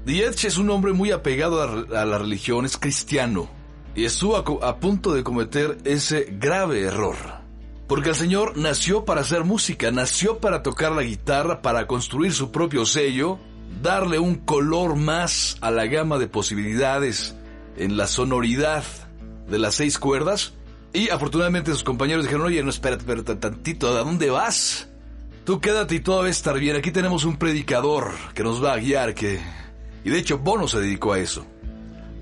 Edge 0.06 0.48
es 0.48 0.58
un 0.58 0.70
hombre 0.70 0.92
muy 0.92 1.12
apegado 1.12 1.62
a, 1.62 1.86
a 2.02 2.06
la 2.06 2.18
religión, 2.18 2.66
es 2.66 2.78
cristiano, 2.78 3.50
y 3.96 4.04
estuvo 4.04 4.36
a 4.64 4.80
punto 4.80 5.14
de 5.14 5.24
cometer 5.24 5.78
ese 5.86 6.28
grave 6.38 6.82
error. 6.82 7.43
Porque 7.88 8.10
el 8.10 8.16
señor 8.16 8.58
nació 8.58 9.06
para 9.06 9.22
hacer 9.22 9.44
música, 9.44 9.92
nació 9.92 10.40
para 10.40 10.64
tocar 10.64 10.94
la 10.94 11.04
guitarra, 11.04 11.62
para 11.62 11.86
construir 11.86 12.34
su 12.34 12.52
propio 12.52 12.86
sello, 12.86 13.40
darle 13.82 14.20
un 14.20 14.36
color 14.36 14.96
más 14.96 15.58
a 15.62 15.70
la 15.70 15.86
gama 15.86 16.18
de 16.18 16.28
posibilidades 16.28 17.36
en 17.78 17.98
la 17.98 18.08
sonoridad 18.08 18.84
de 19.50 19.60
las 19.60 19.76
seis 19.76 20.00
cuerdas. 20.00 20.54
Y 20.94 21.10
afortunadamente 21.10 21.72
sus 21.72 21.84
compañeros 21.84 22.24
dijeron, 22.24 22.46
oye, 22.46 22.64
no, 22.64 22.70
espérate, 22.70 23.02
espérate 23.02 23.36
tantito, 23.36 23.90
¿a 23.90 24.04
dónde 24.04 24.30
vas? 24.30 24.88
Tú 25.44 25.60
quédate 25.60 25.96
y 25.96 26.00
todo 26.00 26.22
va 26.22 26.28
a 26.28 26.30
estar 26.30 26.58
bien. 26.58 26.78
Aquí 26.78 26.92
tenemos 26.92 27.26
un 27.26 27.38
predicador 27.38 28.12
que 28.34 28.44
nos 28.44 28.64
va 28.64 28.74
a 28.74 28.78
guiar, 28.78 29.14
que... 29.14 29.42
Y 30.06 30.10
de 30.10 30.20
hecho 30.20 30.38
Bono 30.38 30.68
se 30.68 30.80
dedicó 30.80 31.14
a 31.14 31.20
eso. 31.20 31.46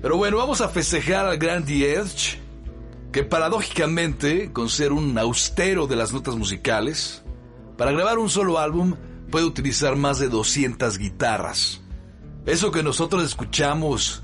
Pero 0.00 0.16
bueno, 0.16 0.38
vamos 0.38 0.60
a 0.60 0.68
festejar 0.68 1.26
al 1.26 1.38
gran 1.38 1.64
The 1.64 1.94
Edge, 1.94 2.40
que 3.12 3.22
paradójicamente, 3.24 4.52
con 4.52 4.68
ser 4.68 4.92
un 4.92 5.16
austero 5.18 5.86
de 5.86 5.96
las 5.96 6.12
notas 6.12 6.34
musicales, 6.34 7.22
para 7.76 7.92
grabar 7.92 8.18
un 8.18 8.30
solo 8.30 8.58
álbum 8.58 8.94
puede 9.30 9.44
utilizar 9.44 9.96
más 9.96 10.18
de 10.18 10.28
200 10.28 10.98
guitarras. 10.98 11.82
Eso 12.46 12.70
que 12.70 12.82
nosotros 12.82 13.22
escuchamos 13.24 14.22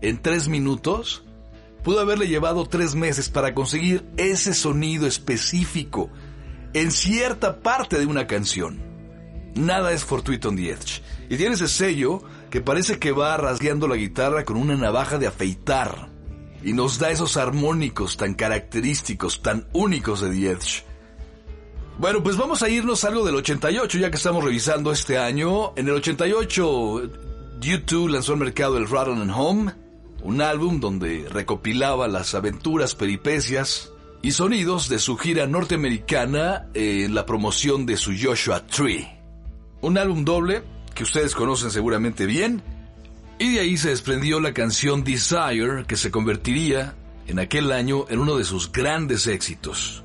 en 0.00 0.20
tres 0.20 0.48
minutos, 0.48 1.22
pudo 1.84 2.00
haberle 2.00 2.28
llevado 2.28 2.66
tres 2.66 2.94
meses 2.94 3.28
para 3.28 3.54
conseguir 3.54 4.04
ese 4.16 4.54
sonido 4.54 5.06
específico 5.06 6.10
en 6.72 6.90
cierta 6.90 7.60
parte 7.60 7.98
de 7.98 8.06
una 8.06 8.26
canción. 8.26 8.80
Nada 9.54 9.92
es 9.92 10.04
fortuito 10.04 10.48
en 10.48 10.56
The 10.56 10.70
Edge. 10.70 11.02
Y 11.28 11.36
tiene 11.36 11.54
ese 11.54 11.68
sello 11.68 12.22
que 12.50 12.60
parece 12.60 12.98
que 12.98 13.12
va 13.12 13.36
rasgueando 13.36 13.86
la 13.88 13.96
guitarra 13.96 14.44
con 14.44 14.56
una 14.56 14.76
navaja 14.76 15.18
de 15.18 15.26
afeitar. 15.26 16.09
Y 16.62 16.72
nos 16.72 16.98
da 16.98 17.10
esos 17.10 17.36
armónicos 17.36 18.16
tan 18.16 18.34
característicos, 18.34 19.42
tan 19.42 19.66
únicos 19.72 20.20
de 20.20 20.30
The 20.30 20.50
Edge. 20.50 20.84
Bueno, 21.98 22.22
pues 22.22 22.36
vamos 22.36 22.62
a 22.62 22.68
irnos 22.68 23.04
algo 23.04 23.24
del 23.24 23.36
88, 23.36 23.98
ya 23.98 24.10
que 24.10 24.16
estamos 24.16 24.42
revisando 24.42 24.90
este 24.90 25.18
año. 25.18 25.72
En 25.76 25.86
el 25.88 25.94
88, 25.94 27.02
U2 27.60 28.08
lanzó 28.08 28.32
al 28.32 28.38
mercado 28.38 28.78
el 28.78 28.88
Rattle 28.88 29.14
and 29.14 29.32
Home, 29.34 29.74
un 30.22 30.40
álbum 30.40 30.80
donde 30.80 31.28
recopilaba 31.30 32.08
las 32.08 32.34
aventuras, 32.34 32.94
peripecias 32.94 33.92
y 34.22 34.32
sonidos 34.32 34.88
de 34.88 34.98
su 34.98 35.16
gira 35.16 35.46
norteamericana 35.46 36.68
en 36.74 37.14
la 37.14 37.26
promoción 37.26 37.86
de 37.86 37.96
su 37.96 38.12
Joshua 38.18 38.66
Tree. 38.66 39.08
Un 39.82 39.98
álbum 39.98 40.24
doble 40.24 40.62
que 40.94 41.04
ustedes 41.04 41.34
conocen 41.34 41.70
seguramente 41.70 42.26
bien, 42.26 42.62
y 43.40 43.54
de 43.54 43.60
ahí 43.60 43.78
se 43.78 43.88
desprendió 43.88 44.38
la 44.38 44.52
canción 44.52 45.02
Desire, 45.02 45.86
que 45.88 45.96
se 45.96 46.10
convertiría 46.10 46.94
en 47.26 47.38
aquel 47.38 47.72
año 47.72 48.04
en 48.10 48.18
uno 48.18 48.36
de 48.36 48.44
sus 48.44 48.70
grandes 48.70 49.26
éxitos. 49.26 50.04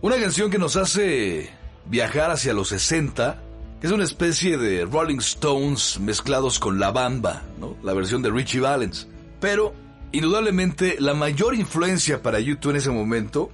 Una 0.00 0.14
canción 0.16 0.48
que 0.48 0.58
nos 0.58 0.76
hace 0.76 1.50
viajar 1.86 2.30
hacia 2.30 2.52
los 2.52 2.68
60, 2.68 3.42
que 3.80 3.86
es 3.88 3.92
una 3.92 4.04
especie 4.04 4.58
de 4.58 4.84
Rolling 4.84 5.18
Stones 5.18 5.98
mezclados 5.98 6.60
con 6.60 6.78
La 6.78 6.92
Bamba, 6.92 7.42
¿no? 7.58 7.76
la 7.82 7.94
versión 7.94 8.22
de 8.22 8.30
Richie 8.30 8.60
Valens. 8.60 9.08
Pero, 9.40 9.74
indudablemente, 10.12 10.98
la 11.00 11.14
mayor 11.14 11.56
influencia 11.56 12.22
para 12.22 12.38
YouTube 12.38 12.70
en 12.70 12.76
ese 12.76 12.90
momento 12.90 13.50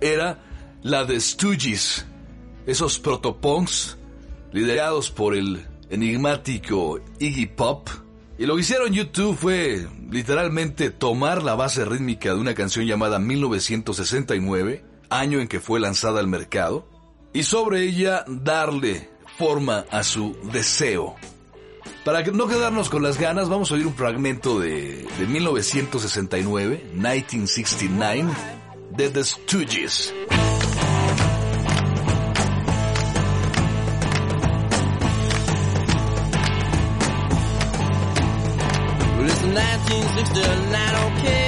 era 0.00 0.40
la 0.82 1.04
de 1.04 1.20
Stooges, 1.20 2.04
esos 2.66 2.98
protopunks 2.98 3.96
liderados 4.50 5.12
por 5.12 5.36
el 5.36 5.64
enigmático 5.88 6.98
Iggy 7.20 7.46
Pop. 7.46 8.05
Y 8.38 8.44
lo 8.44 8.54
que 8.54 8.60
hicieron 8.60 8.92
YouTube 8.92 9.36
fue 9.36 9.86
literalmente 10.10 10.90
tomar 10.90 11.42
la 11.42 11.54
base 11.54 11.84
rítmica 11.84 12.34
de 12.34 12.40
una 12.40 12.54
canción 12.54 12.84
llamada 12.84 13.18
1969, 13.18 14.84
año 15.08 15.40
en 15.40 15.48
que 15.48 15.60
fue 15.60 15.80
lanzada 15.80 16.20
al 16.20 16.26
mercado, 16.26 16.86
y 17.32 17.44
sobre 17.44 17.82
ella 17.82 18.24
darle 18.28 19.10
forma 19.38 19.86
a 19.90 20.02
su 20.02 20.36
deseo. 20.52 21.16
Para 22.04 22.22
no 22.24 22.46
quedarnos 22.46 22.90
con 22.90 23.02
las 23.02 23.18
ganas, 23.18 23.48
vamos 23.48 23.70
a 23.70 23.74
oír 23.74 23.86
un 23.86 23.94
fragmento 23.94 24.60
de, 24.60 25.06
de 25.18 25.26
1969, 25.26 26.90
1969, 26.94 28.32
de 28.96 29.10
The 29.10 29.24
Stooges. 29.24 30.14
1969, 39.56 41.16
okay. 41.16 41.46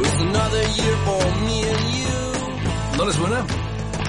It's 0.00 0.22
another 0.22 0.62
year 0.78 0.96
for 1.04 1.24
me 1.44 1.56
and 1.68 1.84
you. 1.98 2.96
¿No 2.96 3.04
les 3.04 3.14
suena? 3.14 3.44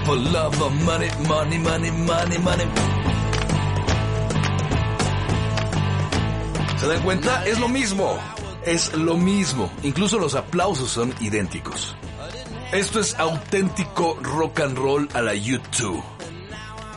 For 0.05 0.15
love 0.15 0.61
of 0.61 0.73
money, 0.85 1.09
money, 1.27 1.57
money, 1.57 1.91
money, 1.91 2.37
money. 2.37 2.65
¿Se 6.77 6.87
dan 6.87 7.01
cuenta? 7.01 7.45
Es 7.45 7.59
lo 7.59 7.67
mismo. 7.67 8.17
Es 8.65 8.93
lo 8.93 9.17
mismo. 9.17 9.69
Incluso 9.83 10.19
los 10.19 10.35
aplausos 10.35 10.89
son 10.89 11.13
idénticos. 11.19 11.95
Esto 12.71 12.99
es 12.99 13.15
auténtico 13.19 14.17
rock 14.21 14.61
and 14.61 14.77
roll 14.77 15.09
a 15.13 15.21
la 15.21 15.33
U2. 15.33 16.18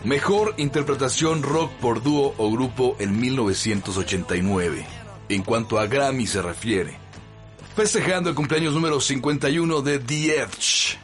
Mejor 0.04 0.54
interpretación 0.56 1.42
rock 1.44 1.70
por 1.80 2.02
dúo 2.02 2.34
o 2.36 2.50
grupo 2.50 2.96
en 2.98 3.20
1989, 3.20 4.84
en 5.28 5.42
cuanto 5.42 5.78
a 5.78 5.86
Grammy 5.86 6.26
se 6.26 6.42
refiere. 6.42 6.98
festejando 7.76 8.28
el 8.28 8.34
cumpleaños 8.34 8.74
número 8.74 9.00
51 9.00 9.80
de 9.82 9.98
The 10.00 10.42
Edge. 10.42 10.98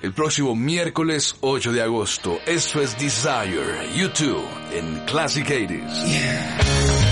El 0.00 0.12
próximo 0.12 0.56
miércoles 0.56 1.36
8 1.40 1.72
de 1.72 1.82
agosto. 1.82 2.38
Esto 2.46 2.80
es 2.80 2.96
Desire, 2.98 3.88
YouTube, 3.94 4.46
en 4.72 5.04
Classic 5.06 5.46
80s. 5.46 5.88
She's 6.06 7.07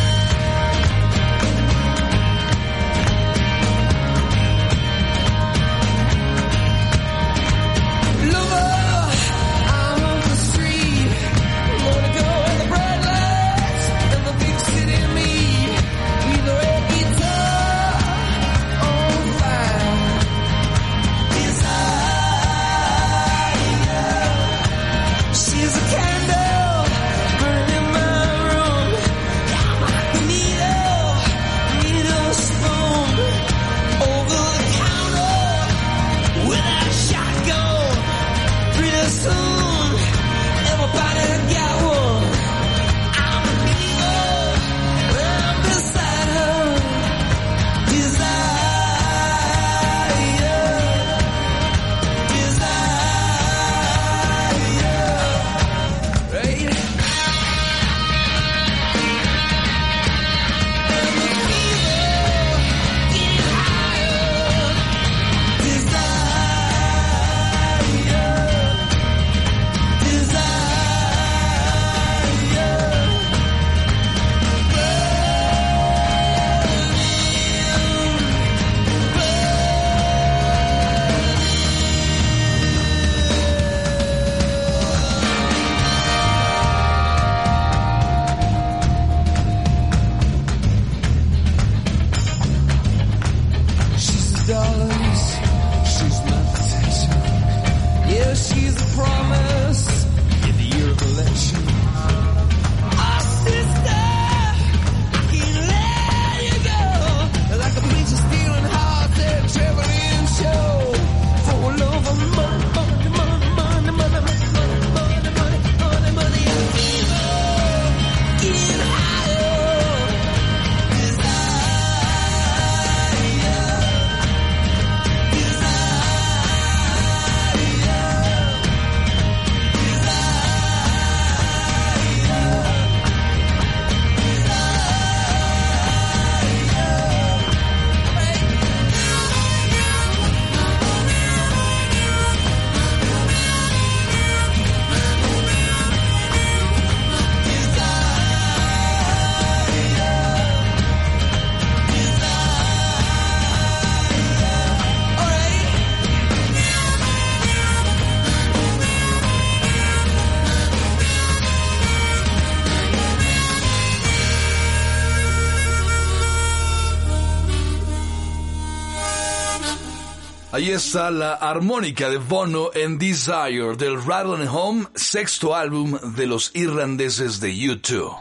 Está 170.77 171.11
la 171.11 171.33
armónica 171.33 172.11
de 172.11 172.19
Bono 172.19 172.69
en 172.75 172.99
Desire 172.99 173.77
del 173.79 173.97
Rattling 174.05 174.47
Home, 174.47 174.85
sexto 174.95 175.55
álbum 175.55 175.99
de 176.15 176.27
los 176.27 176.51
irlandeses 176.55 177.41
de 177.41 177.55
U2. 177.55 178.19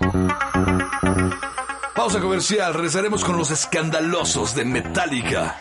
Pausa 1.93 2.21
comercial, 2.21 2.73
regresaremos 2.73 3.25
con 3.25 3.35
los 3.35 3.51
escandalosos 3.51 4.55
de 4.55 4.63
Metallica. 4.63 5.59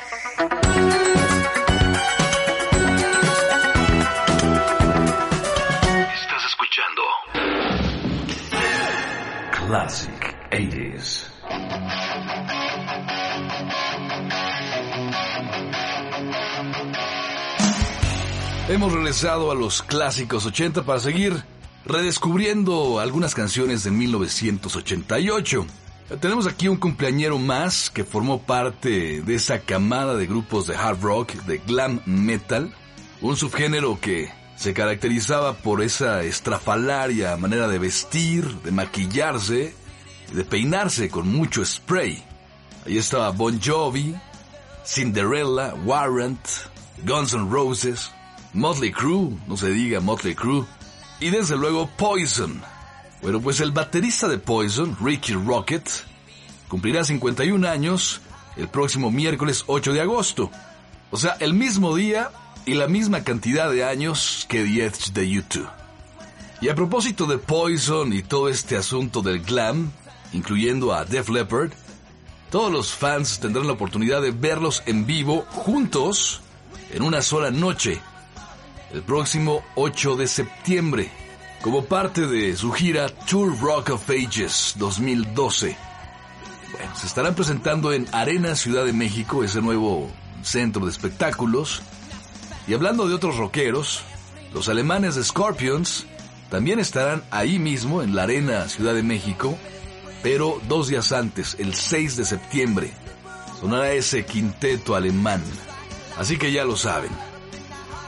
Estás 6.14 6.44
escuchando 6.46 7.02
Classic 9.50 10.36
80s. 10.52 11.23
Hemos 18.66 18.94
regresado 18.94 19.50
a 19.50 19.54
los 19.54 19.82
clásicos 19.82 20.46
80 20.46 20.84
para 20.84 20.98
seguir 20.98 21.44
redescubriendo 21.84 22.98
algunas 22.98 23.34
canciones 23.34 23.84
de 23.84 23.90
1988. 23.90 25.66
Tenemos 26.18 26.46
aquí 26.46 26.68
un 26.68 26.78
cumpleañero 26.78 27.38
más 27.38 27.90
que 27.90 28.04
formó 28.04 28.40
parte 28.40 29.20
de 29.20 29.34
esa 29.34 29.60
camada 29.60 30.16
de 30.16 30.26
grupos 30.26 30.66
de 30.66 30.76
hard 30.76 31.02
rock, 31.02 31.32
de 31.44 31.58
glam 31.58 32.00
metal, 32.06 32.74
un 33.20 33.36
subgénero 33.36 34.00
que 34.00 34.32
se 34.56 34.72
caracterizaba 34.72 35.52
por 35.58 35.82
esa 35.82 36.22
estrafalaria 36.22 37.36
manera 37.36 37.68
de 37.68 37.78
vestir, 37.78 38.46
de 38.62 38.72
maquillarse, 38.72 39.74
de 40.32 40.44
peinarse 40.44 41.10
con 41.10 41.28
mucho 41.28 41.66
spray. 41.66 42.24
Ahí 42.86 42.96
estaba 42.96 43.30
Bon 43.30 43.60
Jovi, 43.60 44.14
Cinderella, 44.86 45.74
Warrant, 45.84 46.40
Guns 47.04 47.34
N' 47.34 47.50
Roses, 47.50 48.10
Motley 48.54 48.92
Crue, 48.92 49.36
no 49.48 49.56
se 49.56 49.70
diga 49.70 50.00
Motley 50.00 50.34
Crue, 50.34 50.64
y 51.20 51.30
desde 51.30 51.56
luego 51.56 51.88
Poison. 51.96 52.62
Bueno, 53.20 53.40
pues 53.40 53.60
el 53.60 53.72
baterista 53.72 54.28
de 54.28 54.38
Poison, 54.38 54.96
Ricky 55.00 55.34
Rocket, 55.34 55.88
cumplirá 56.68 57.04
51 57.04 57.68
años 57.68 58.20
el 58.56 58.68
próximo 58.68 59.10
miércoles 59.10 59.64
8 59.66 59.92
de 59.92 60.00
agosto. 60.00 60.50
O 61.10 61.16
sea, 61.16 61.36
el 61.40 61.54
mismo 61.54 61.96
día 61.96 62.30
y 62.64 62.74
la 62.74 62.86
misma 62.86 63.24
cantidad 63.24 63.70
de 63.70 63.84
años 63.84 64.46
que 64.48 64.62
The 64.62 64.84
Edge 64.86 65.12
de 65.12 65.28
YouTube. 65.28 65.68
Y 66.60 66.68
a 66.68 66.74
propósito 66.76 67.26
de 67.26 67.38
Poison 67.38 68.12
y 68.12 68.22
todo 68.22 68.48
este 68.48 68.76
asunto 68.76 69.20
del 69.20 69.40
glam, 69.40 69.90
incluyendo 70.32 70.94
a 70.94 71.04
Def 71.04 71.28
Leppard, 71.28 71.72
todos 72.50 72.70
los 72.70 72.92
fans 72.92 73.40
tendrán 73.40 73.66
la 73.66 73.72
oportunidad 73.72 74.22
de 74.22 74.30
verlos 74.30 74.82
en 74.86 75.06
vivo 75.06 75.44
juntos 75.50 76.40
en 76.92 77.02
una 77.02 77.20
sola 77.20 77.50
noche, 77.50 78.00
el 78.94 79.02
próximo 79.02 79.64
8 79.74 80.14
de 80.14 80.28
septiembre, 80.28 81.10
como 81.60 81.84
parte 81.84 82.28
de 82.28 82.56
su 82.56 82.70
gira 82.70 83.08
Tour 83.08 83.58
Rock 83.60 83.90
of 83.90 84.08
Ages 84.08 84.74
2012. 84.76 85.76
Bueno, 86.72 86.94
se 86.94 87.08
estarán 87.08 87.34
presentando 87.34 87.92
en 87.92 88.06
Arena 88.12 88.54
Ciudad 88.54 88.84
de 88.84 88.92
México, 88.92 89.42
ese 89.42 89.60
nuevo 89.60 90.08
centro 90.42 90.84
de 90.84 90.92
espectáculos. 90.92 91.82
Y 92.68 92.74
hablando 92.74 93.08
de 93.08 93.14
otros 93.14 93.36
rockeros, 93.36 94.02
los 94.52 94.68
alemanes 94.68 95.18
Scorpions 95.20 96.06
también 96.48 96.78
estarán 96.78 97.24
ahí 97.32 97.58
mismo 97.58 98.00
en 98.00 98.14
la 98.14 98.22
Arena 98.22 98.68
Ciudad 98.68 98.94
de 98.94 99.02
México, 99.02 99.58
pero 100.22 100.60
dos 100.68 100.86
días 100.86 101.10
antes, 101.10 101.56
el 101.58 101.74
6 101.74 102.16
de 102.16 102.24
septiembre. 102.24 102.92
sonará 103.60 103.90
ese 103.90 104.24
quinteto 104.24 104.94
alemán. 104.94 105.42
Así 106.16 106.38
que 106.38 106.52
ya 106.52 106.64
lo 106.64 106.76
saben. 106.76 107.10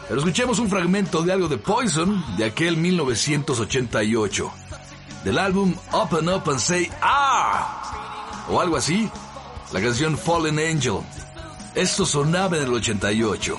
Pero 0.08 0.20
escuchemos 0.20 0.58
un 0.58 0.68
fragmento 0.68 1.22
de 1.22 1.32
algo 1.32 1.48
de 1.48 1.58
Poison 1.58 2.24
de 2.36 2.44
aquel 2.44 2.76
1988, 2.76 4.52
del 5.24 5.38
álbum 5.38 5.74
Open 5.92 6.28
Up 6.28 6.48
and 6.48 6.60
Say 6.60 6.90
Ah, 7.02 8.44
o 8.48 8.60
algo 8.60 8.76
así, 8.76 9.10
la 9.72 9.80
canción 9.80 10.16
Fallen 10.16 10.58
Angel. 10.58 10.98
Esto 11.74 12.06
sonaba 12.06 12.56
en 12.56 12.64
el 12.64 12.72
88. 12.72 13.56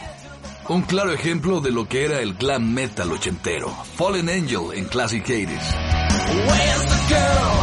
Un 0.70 0.82
claro 0.84 1.12
ejemplo 1.12 1.62
de 1.62 1.72
lo 1.72 1.88
que 1.88 2.06
era 2.06 2.22
el 2.22 2.34
glam 2.34 2.74
metal 2.74 3.12
ochentero. 3.12 3.70
Fallen 3.96 4.30
Angel 4.30 4.74
en 4.74 4.86
Classic 4.86 5.26
80s. 5.26 7.57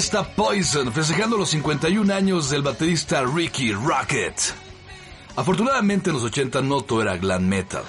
Está 0.00 0.24
Poison, 0.24 0.90
festejando 0.94 1.36
los 1.36 1.50
51 1.50 2.14
años 2.14 2.48
del 2.48 2.62
baterista 2.62 3.22
Ricky 3.22 3.74
Rocket. 3.74 4.34
Afortunadamente 5.36 6.08
en 6.08 6.14
los 6.14 6.24
80 6.24 6.62
no 6.62 6.80
todo 6.80 7.02
era 7.02 7.18
glam 7.18 7.46
metal. 7.46 7.84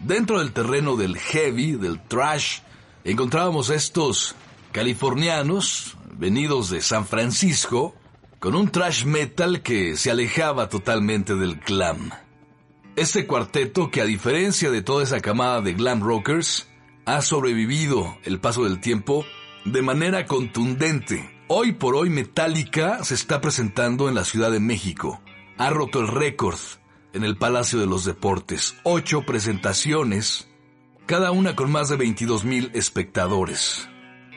Dentro 0.00 0.40
del 0.40 0.52
terreno 0.52 0.96
del 0.96 1.16
heavy, 1.16 1.76
del 1.76 2.00
thrash, 2.00 2.58
encontrábamos 3.04 3.70
a 3.70 3.76
estos 3.76 4.34
californianos, 4.72 5.96
venidos 6.14 6.70
de 6.70 6.80
San 6.80 7.06
Francisco, 7.06 7.94
con 8.40 8.56
un 8.56 8.72
thrash 8.72 9.04
metal 9.04 9.62
que 9.62 9.96
se 9.96 10.10
alejaba 10.10 10.68
totalmente 10.68 11.36
del 11.36 11.60
glam. 11.60 12.10
Este 12.96 13.28
cuarteto 13.28 13.92
que 13.92 14.00
a 14.00 14.06
diferencia 14.06 14.72
de 14.72 14.82
toda 14.82 15.04
esa 15.04 15.20
camada 15.20 15.60
de 15.60 15.74
glam 15.74 16.02
rockers, 16.02 16.66
ha 17.06 17.22
sobrevivido 17.22 18.18
el 18.24 18.40
paso 18.40 18.64
del 18.64 18.80
tiempo 18.80 19.24
de 19.64 19.82
manera 19.82 20.26
contundente. 20.26 21.33
Hoy 21.56 21.70
por 21.70 21.94
hoy 21.94 22.10
Metallica 22.10 23.04
se 23.04 23.14
está 23.14 23.40
presentando 23.40 24.08
en 24.08 24.16
la 24.16 24.24
Ciudad 24.24 24.50
de 24.50 24.58
México. 24.58 25.22
Ha 25.56 25.70
roto 25.70 26.00
el 26.00 26.08
récord 26.08 26.58
en 27.12 27.22
el 27.22 27.36
Palacio 27.36 27.78
de 27.78 27.86
los 27.86 28.04
Deportes. 28.04 28.74
Ocho 28.82 29.22
presentaciones, 29.22 30.48
cada 31.06 31.30
una 31.30 31.54
con 31.54 31.70
más 31.70 31.88
de 31.90 31.96
22 31.96 32.42
mil 32.44 32.72
espectadores. 32.74 33.88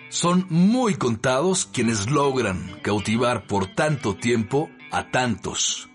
Son 0.09 0.45
muy 0.51 0.93
contados 0.93 1.65
quienes 1.65 2.07
logran 2.07 2.80
cautivar 2.84 3.47
por 3.47 3.65
tanto 3.65 4.15
tiempo 4.15 4.70
a 4.91 5.09
tantos. 5.09 5.89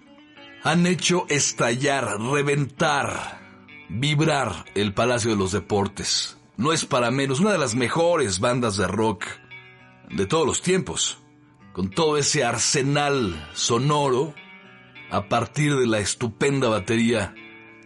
Han 0.65 0.89
hecho 0.89 1.27
estallar, 1.29 2.21
reventar, 2.21 3.39
vibrar 3.89 4.65
el 4.75 4.93
Palacio 4.93 5.31
de 5.31 5.37
los 5.37 5.53
Deportes. 5.53 6.37
No 6.57 6.73
es 6.73 6.85
para 6.85 7.13
menos 7.13 7.39
una 7.39 7.53
de 7.53 7.59
las 7.59 7.77
mejores 7.77 8.41
bandas 8.41 8.77
de 8.77 8.89
rock 8.89 9.25
de 10.11 10.27
todos 10.27 10.47
los 10.47 10.63
tiempos, 10.63 11.19
con 11.73 11.91
todo 11.91 12.17
ese 12.17 12.45
arsenal 12.45 13.49
sonoro 13.55 14.35
a 15.11 15.29
partir 15.29 15.77
de 15.77 15.87
la 15.87 15.99
estupenda 15.99 16.69
batería 16.69 17.35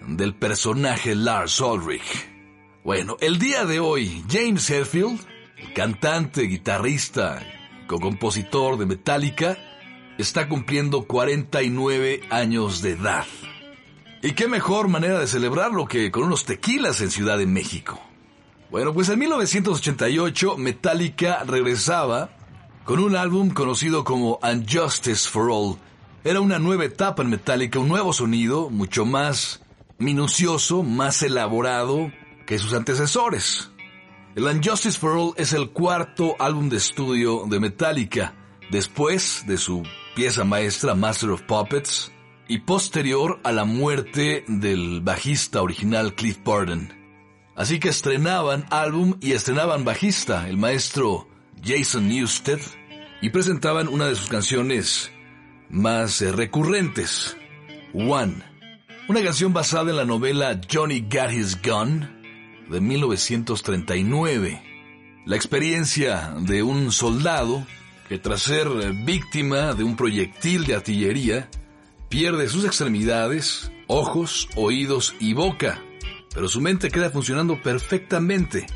del 0.06 0.34
personaje 0.34 1.14
Lars 1.14 1.60
Ulrich. 1.60 2.30
Bueno, 2.84 3.16
el 3.20 3.38
día 3.38 3.64
de 3.64 3.80
hoy, 3.80 4.24
James 4.30 4.70
Hetfield, 4.70 5.20
cantante, 5.74 6.42
guitarrista, 6.42 7.42
co-compositor 7.88 8.78
de 8.78 8.86
Metallica, 8.86 9.58
está 10.18 10.48
cumpliendo 10.48 11.02
49 11.04 12.22
años 12.30 12.82
de 12.82 12.92
edad. 12.92 13.26
Y 14.22 14.32
qué 14.32 14.48
mejor 14.48 14.88
manera 14.88 15.18
de 15.18 15.26
celebrarlo 15.26 15.86
que 15.86 16.10
con 16.10 16.24
unos 16.24 16.44
tequilas 16.44 17.00
en 17.00 17.10
Ciudad 17.10 17.38
de 17.38 17.46
México. 17.46 18.00
Bueno, 18.70 18.92
pues 18.92 19.08
en 19.08 19.20
1988 19.20 20.56
Metallica 20.56 21.44
regresaba 21.44 22.30
con 22.84 22.98
un 22.98 23.14
álbum 23.14 23.50
conocido 23.50 24.02
como 24.02 24.40
Unjustice 24.42 25.28
for 25.28 25.50
All. 25.50 25.76
Era 26.24 26.40
una 26.40 26.58
nueva 26.58 26.84
etapa 26.84 27.22
en 27.22 27.30
Metallica, 27.30 27.78
un 27.78 27.88
nuevo 27.88 28.12
sonido, 28.12 28.68
mucho 28.68 29.04
más 29.04 29.62
minucioso, 29.98 30.82
más 30.82 31.22
elaborado 31.22 32.10
que 32.44 32.58
sus 32.58 32.74
antecesores. 32.74 33.70
El 34.34 34.44
Unjustice 34.44 34.98
for 34.98 35.16
All 35.16 35.34
es 35.36 35.52
el 35.52 35.70
cuarto 35.70 36.34
álbum 36.40 36.68
de 36.68 36.78
estudio 36.78 37.44
de 37.46 37.60
Metallica, 37.60 38.34
después 38.70 39.44
de 39.46 39.58
su 39.58 39.84
pieza 40.16 40.44
maestra 40.44 40.96
Master 40.96 41.30
of 41.30 41.42
Puppets 41.42 42.10
y 42.48 42.58
posterior 42.58 43.38
a 43.44 43.52
la 43.52 43.64
muerte 43.64 44.44
del 44.48 45.02
bajista 45.02 45.62
original 45.62 46.14
Cliff 46.14 46.38
Burton. 46.44 47.05
Así 47.56 47.80
que 47.80 47.88
estrenaban 47.88 48.66
álbum 48.70 49.16
y 49.22 49.32
estrenaban 49.32 49.84
bajista, 49.84 50.46
el 50.46 50.58
maestro 50.58 51.26
Jason 51.64 52.06
Newsted, 52.06 52.60
y 53.22 53.30
presentaban 53.30 53.88
una 53.88 54.06
de 54.06 54.14
sus 54.14 54.28
canciones 54.28 55.10
más 55.70 56.20
eh, 56.20 56.32
recurrentes, 56.32 57.34
One, 57.94 58.42
una 59.08 59.22
canción 59.22 59.54
basada 59.54 59.90
en 59.90 59.96
la 59.96 60.04
novela 60.04 60.60
Johnny 60.70 61.00
Got 61.00 61.32
His 61.32 61.62
Gun 61.62 62.06
de 62.68 62.78
1939. 62.78 64.62
La 65.24 65.36
experiencia 65.36 66.34
de 66.38 66.62
un 66.62 66.92
soldado 66.92 67.66
que 68.06 68.18
tras 68.18 68.42
ser 68.42 68.68
víctima 69.04 69.72
de 69.72 69.82
un 69.82 69.96
proyectil 69.96 70.66
de 70.66 70.74
artillería, 70.74 71.48
pierde 72.10 72.48
sus 72.50 72.66
extremidades, 72.66 73.72
ojos, 73.88 74.48
oídos 74.56 75.14
y 75.18 75.32
boca 75.32 75.82
pero 76.36 76.50
su 76.50 76.60
mente 76.60 76.90
queda 76.90 77.08
funcionando 77.08 77.62
perfectamente. 77.62 78.66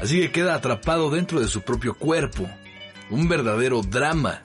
Así 0.00 0.20
que 0.20 0.30
queda 0.30 0.54
atrapado 0.54 1.10
dentro 1.10 1.40
de 1.40 1.48
su 1.48 1.62
propio 1.62 1.94
cuerpo. 1.94 2.48
Un 3.10 3.28
verdadero 3.28 3.82
drama. 3.82 4.44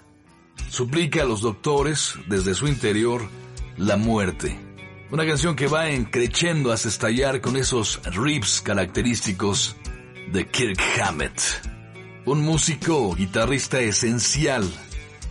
Suplica 0.67 1.21
a 1.21 1.25
los 1.25 1.41
doctores, 1.41 2.15
desde 2.27 2.55
su 2.55 2.67
interior, 2.67 3.29
la 3.77 3.95
muerte. 3.95 4.59
Una 5.11 5.23
canción 5.27 5.55
que 5.55 5.67
va 5.67 5.91
encrechendo 5.91 6.71
hasta 6.71 6.89
estallar 6.89 7.41
con 7.41 7.57
esos 7.57 8.01
riffs 8.03 8.61
característicos 8.61 9.75
de 10.31 10.47
Kirk 10.47 10.79
Hammett. 10.99 11.39
Un 12.25 12.41
músico 12.41 13.13
guitarrista 13.13 13.79
esencial 13.81 14.67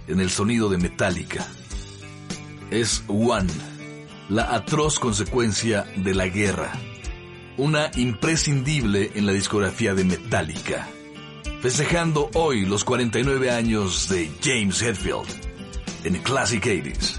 en 0.07 0.20
el 0.20 0.31
sonido 0.31 0.68
de 0.68 0.79
Metallica. 0.79 1.45
Es 2.70 3.03
One 3.09 3.53
la 4.29 4.55
atroz 4.55 4.99
consecuencia 4.99 5.87
de 5.97 6.14
la 6.14 6.27
guerra. 6.29 6.72
Una 7.59 7.91
imprescindible 7.97 9.13
en 9.15 9.25
la 9.25 9.33
discografía 9.33 9.95
de 9.95 10.05
Metallica. 10.05 10.87
Festejando 11.63 12.31
hoy 12.35 12.67
los 12.67 12.85
49 12.85 13.51
años 13.51 14.11
de 14.11 14.31
James 14.43 14.83
Hetfield 14.83 15.27
en 16.05 16.19
Classic 16.23 16.63
80s. 16.63 17.19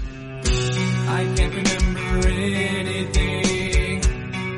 I 1.08 1.34
can't 1.34 1.54
remember 1.54 2.28
anything. 2.28 4.00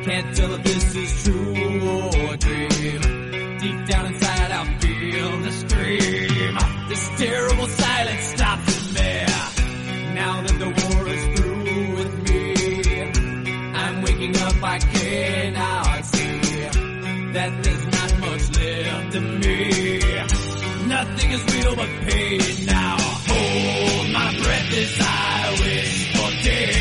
Can't 0.04 0.36
tell 0.36 0.52
if 0.52 0.62
this 0.64 0.94
is 0.96 1.24
true 1.24 1.82
or 1.88 2.34
a 2.34 2.36
dream. 2.36 3.00
Deep 3.58 3.86
down 3.88 4.06
inside, 4.06 4.50
I 4.52 4.78
feel 4.80 5.40
the 5.40 5.52
scream. 5.52 6.58
This 6.90 7.08
terrible 7.16 7.68
that 17.32 17.62
there's 17.62 17.86
not 17.86 18.18
much 18.20 18.44
left 18.58 19.14
of 19.14 19.22
me. 19.22 20.00
Nothing 20.88 21.30
is 21.30 21.54
real 21.54 21.76
but 21.76 21.88
pain 22.08 22.66
now. 22.66 22.96
Hold 22.98 24.12
my 24.12 24.28
breath 24.42 24.72
as 24.72 24.96
I 25.00 25.50
wish 25.62 26.12
for 26.12 26.30
death. 26.44 26.79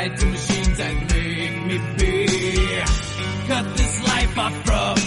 Tied 0.00 0.16
to 0.16 0.26
machines 0.28 0.78
that 0.78 0.94
make 1.12 1.56
me 1.66 1.78
be. 1.98 2.82
Cut 3.48 3.76
this 3.76 4.02
life 4.08 4.38
off 4.38 4.64
from 4.64 4.99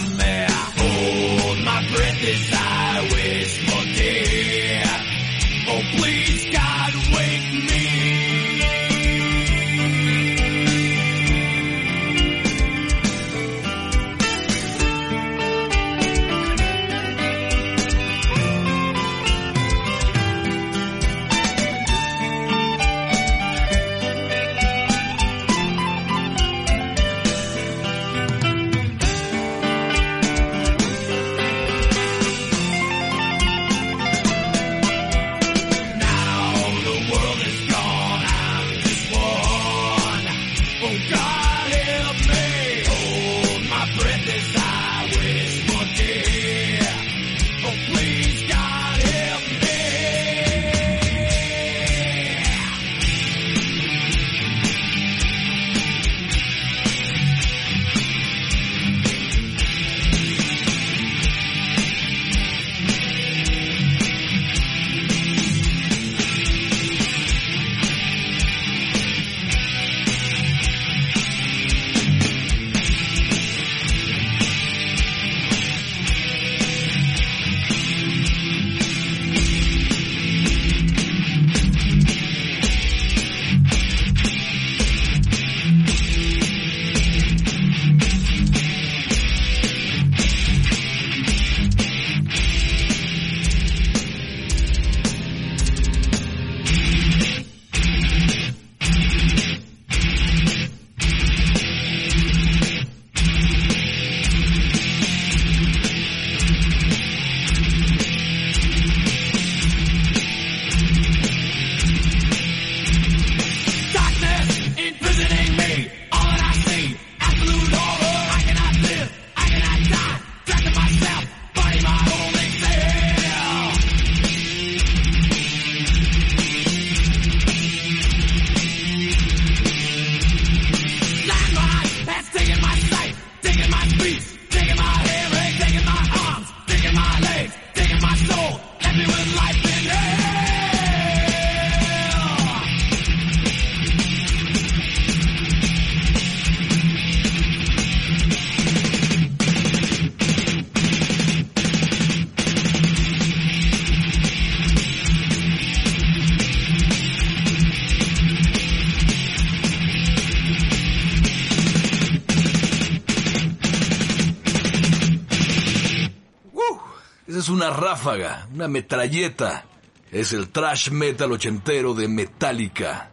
ráfaga, 167.74 168.46
una 168.54 168.68
metralleta. 168.68 169.66
Es 170.10 170.32
el 170.32 170.48
trash 170.48 170.90
metal 170.90 171.32
ochentero 171.32 171.92
de 171.92 172.08
Metallica 172.08 173.10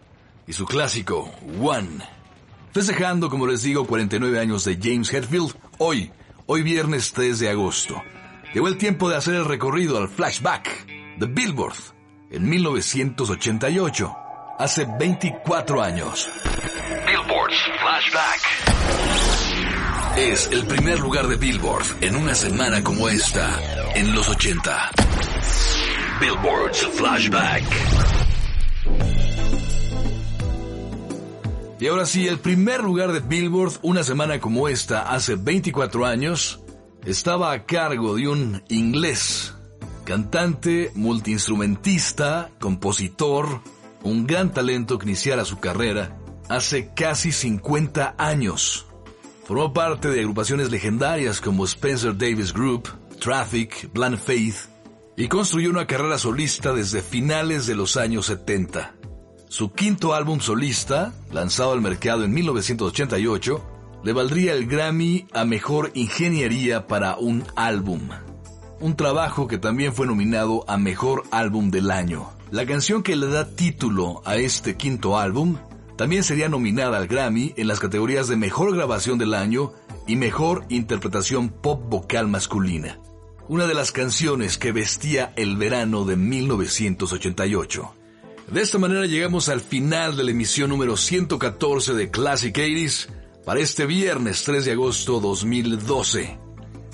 y 0.48 0.54
su 0.54 0.66
clásico 0.66 1.32
One. 1.62 2.00
Festejando, 2.74 3.30
como 3.30 3.48
les 3.48 3.64
digo, 3.64 3.86
49 3.86 4.40
años 4.40 4.64
de 4.64 4.78
James 4.82 5.12
Hetfield, 5.14 5.56
hoy, 5.80 6.12
hoy 6.46 6.62
viernes 6.62 7.12
3 7.12 7.40
de 7.40 7.50
agosto. 7.50 8.02
Llegó 8.54 8.68
el 8.68 8.78
tiempo 8.78 9.10
de 9.10 9.18
hacer 9.18 9.34
el 9.34 9.46
recorrido 9.46 9.98
al 9.98 10.10
flashback 10.10 10.86
de 11.18 11.26
Billboard 11.26 11.76
en 12.30 12.50
1988, 12.50 14.16
hace 14.58 14.88
24 14.98 15.82
años. 15.82 16.30
Billboard's 17.06 17.62
Flashback. 17.82 18.51
Es 20.18 20.50
el 20.52 20.66
primer 20.66 21.00
lugar 21.00 21.28
de 21.28 21.38
Billboard 21.38 21.86
en 22.02 22.18
una 22.18 22.36
semana 22.36 22.84
como 22.84 23.08
esta, 23.08 23.60
en 23.96 24.14
los 24.14 24.28
80. 24.28 24.92
Billboard's 26.20 26.86
Flashback. 26.94 27.64
Y 31.80 31.88
ahora 31.88 32.06
sí, 32.06 32.28
el 32.28 32.40
primer 32.40 32.84
lugar 32.84 33.14
de 33.14 33.22
Billboard 33.22 33.80
una 33.84 34.04
semana 34.04 34.40
como 34.40 34.68
esta, 34.68 35.12
hace 35.14 35.36
24 35.36 36.06
años, 36.06 36.60
estaba 37.06 37.54
a 37.54 37.66
cargo 37.66 38.16
de 38.16 38.28
un 38.28 38.64
inglés, 38.68 39.56
cantante, 40.04 40.92
multiinstrumentista, 40.94 42.52
compositor, 42.60 43.62
un 44.04 44.28
gran 44.28 44.52
talento 44.52 45.00
que 45.00 45.08
iniciara 45.08 45.46
su 45.46 45.60
carrera 45.60 46.18
hace 46.50 46.94
casi 46.94 47.32
50 47.32 48.16
años. 48.18 48.91
Formó 49.46 49.74
parte 49.74 50.10
de 50.10 50.20
agrupaciones 50.20 50.72
legendarias 50.72 51.42
como 51.42 51.66
Spencer 51.66 52.18
Davis 52.18 52.54
Group, 52.54 52.90
Traffic, 53.20 53.92
Blind 53.94 54.18
Faith, 54.18 54.56
y 55.18 55.28
construyó 55.28 55.70
una 55.70 55.88
carrera 55.88 56.18
solista 56.18 56.74
desde 56.74 57.02
finales 57.02 57.66
de 57.68 57.76
los 57.76 57.98
años 57.98 58.28
70. 58.28 58.96
Su 59.50 59.74
quinto 59.74 60.14
álbum 60.14 60.40
solista, 60.40 61.14
lanzado 61.32 61.74
al 61.74 61.82
mercado 61.82 62.24
en 62.24 62.34
1988, 62.34 63.72
le 64.04 64.14
valdría 64.14 64.54
el 64.54 64.66
Grammy 64.66 65.28
a 65.34 65.44
Mejor 65.46 65.92
Ingeniería 65.94 66.88
para 66.88 67.18
un 67.18 67.44
álbum. 67.56 68.10
Un 68.80 68.96
trabajo 68.96 69.48
que 69.48 69.58
también 69.58 69.94
fue 69.94 70.08
nominado 70.08 70.66
a 70.68 70.78
Mejor 70.78 71.24
Álbum 71.32 71.70
del 71.70 71.92
Año. 71.92 72.30
La 72.50 72.66
canción 72.66 73.04
que 73.04 73.16
le 73.16 73.28
da 73.28 73.48
título 73.48 74.22
a 74.26 74.38
este 74.38 74.76
quinto 74.76 75.20
álbum 75.20 75.58
también 75.98 76.24
sería 76.24 76.50
nominada 76.50 76.98
al 76.98 77.08
Grammy 77.08 77.54
en 77.58 77.68
las 77.68 77.80
categorías 77.80 78.28
de 78.28 78.36
Mejor 78.36 78.76
Grabación 78.76 79.18
del 79.18 79.34
Año 79.34 79.74
y 80.08 80.16
Mejor 80.16 80.66
Interpretación 80.70 81.50
Pop 81.50 81.84
Vocal 81.90 82.28
Masculina. 82.28 83.00
Una 83.48 83.68
de 83.68 83.74
las 83.74 83.92
canciones 83.92 84.58
que 84.58 84.72
vestía 84.72 85.34
el 85.36 85.58
verano 85.58 86.06
de 86.06 86.16
1988. 86.16 87.94
De 88.52 88.62
esta 88.62 88.78
manera 88.78 89.06
llegamos 89.06 89.50
al 89.50 89.62
final 89.62 90.18
de 90.18 90.24
la 90.24 90.32
emisión 90.32 90.70
número 90.70 90.98
114 90.98 91.94
de 91.94 92.10
Classic 92.12 92.56
80s 92.56 93.08
para 93.46 93.60
este 93.60 93.86
viernes 93.86 94.44
3 94.44 94.66
de 94.66 94.72
agosto 94.74 95.20
2012. 95.20 96.38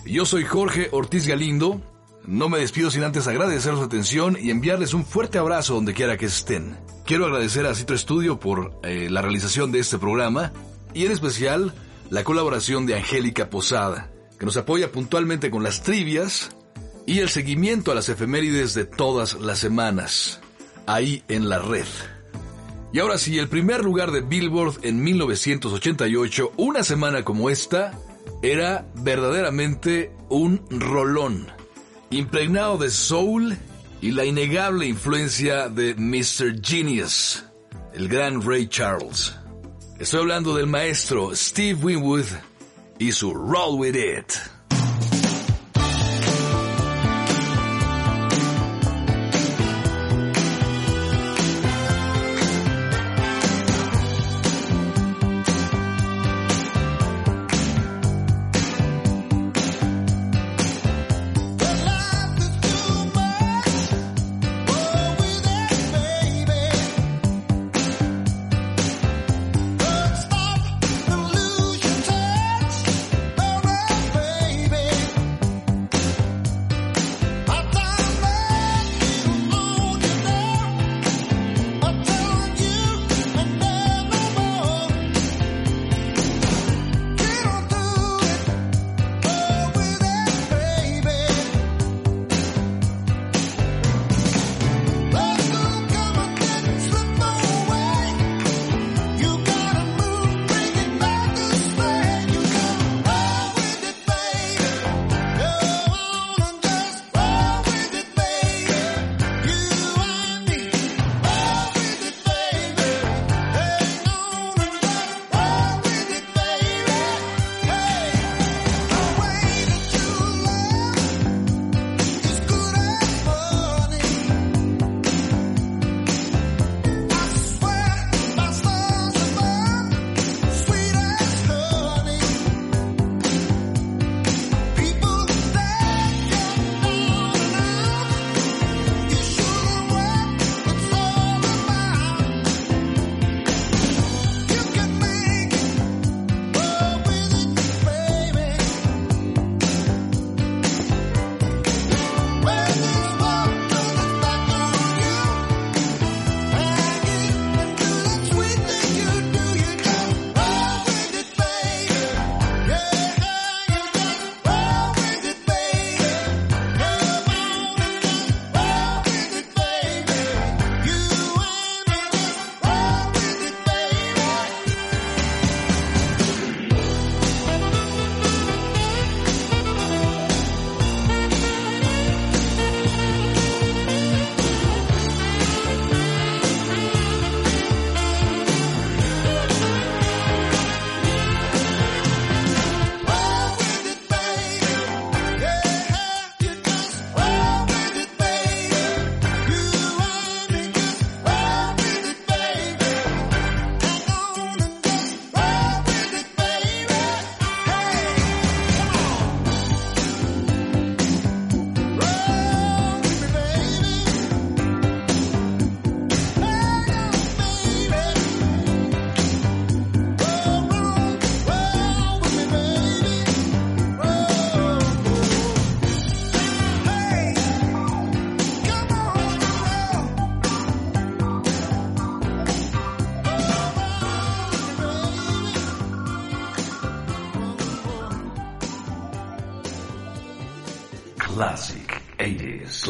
Yo 0.06 0.26
soy 0.26 0.44
Jorge 0.46 0.90
Ortiz 0.92 1.28
Galindo. 1.28 1.82
No 2.28 2.50
me 2.50 2.60
despido 2.60 2.92
sin 2.92 3.06
antes 3.06 3.26
agradecer 3.26 3.74
su 3.76 3.82
atención 3.82 4.38
y 4.38 4.52
enviarles 4.52 4.94
un 4.94 5.06
fuerte 5.06 5.38
abrazo 5.38 5.76
donde 5.76 5.94
quiera 5.94 6.18
que 6.18 6.26
estén. 6.26 6.78
Quiero 7.06 7.26
agradecer 7.26 7.66
a 7.66 7.74
Citro 7.74 7.96
Estudio 7.96 8.38
por 8.38 8.78
eh, 8.84 9.08
la 9.10 9.22
realización 9.22 9.72
de 9.72 9.80
este 9.80 9.98
programa 9.98 10.52
y 10.94 11.06
en 11.06 11.14
especial 11.14 11.74
la 12.10 12.26
colaboración 12.26 12.86
de 12.86 12.96
Angélica 12.96 13.50
Posada, 13.50 14.12
que 14.38 14.46
nos 14.46 14.58
apoya 14.58 14.92
puntualmente 14.92 15.50
con 15.50 15.64
las 15.64 15.84
trivias 15.84 16.50
y 17.06 17.20
el 17.20 17.30
seguimiento 17.30 17.94
a 17.94 17.96
las 17.96 18.10
efemérides 18.10 18.74
de 18.74 18.84
todas 18.84 19.36
las 19.36 19.60
semanas, 19.60 20.42
ahí 20.86 21.24
en 21.30 21.48
la 21.48 21.60
red. 21.60 21.88
Y 22.92 23.00
ahora 23.00 23.18
sí, 23.20 23.40
el 23.40 23.48
primer 23.48 23.86
lugar 23.86 24.12
de 24.12 24.20
Billboard 24.20 24.80
en 24.82 25.02
1988, 25.02 26.52
una 26.58 26.84
semana 26.84 27.24
como 27.24 27.50
esta, 27.50 27.94
era 28.42 28.86
verdaderamente 28.96 30.12
un 30.28 30.62
rolón, 30.70 31.48
impregnado 32.10 32.78
de 32.78 32.90
soul 32.90 33.58
y 34.02 34.12
la 34.12 34.26
innegable 34.26 34.86
influencia 34.86 35.70
de 35.70 35.96
Mr. 35.96 36.62
Genius, 36.62 37.44
el 37.94 38.08
gran 38.08 38.42
Ray 38.42 38.68
Charles. 38.68 39.36
Estoy 40.00 40.22
hablando 40.22 40.56
del 40.56 40.68
maestro 40.68 41.36
Steve 41.36 41.80
Winwood 41.82 42.26
y 43.00 43.12
su 43.12 43.34
Roll 43.34 43.80
With 43.80 43.96
It. 43.96 44.57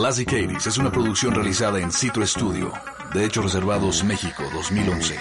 80s. 0.08 0.26
Classic 0.26 0.30
80s 0.30 0.68
es 0.68 0.78
una 0.78 0.90
producción 0.90 1.34
realizada 1.36 1.80
en 1.80 1.92
Citro 1.92 2.26
Studio. 2.26 2.72
Derechos 3.14 3.44
Reservados 3.44 4.04
México 4.06 4.44
2011. 4.54 5.18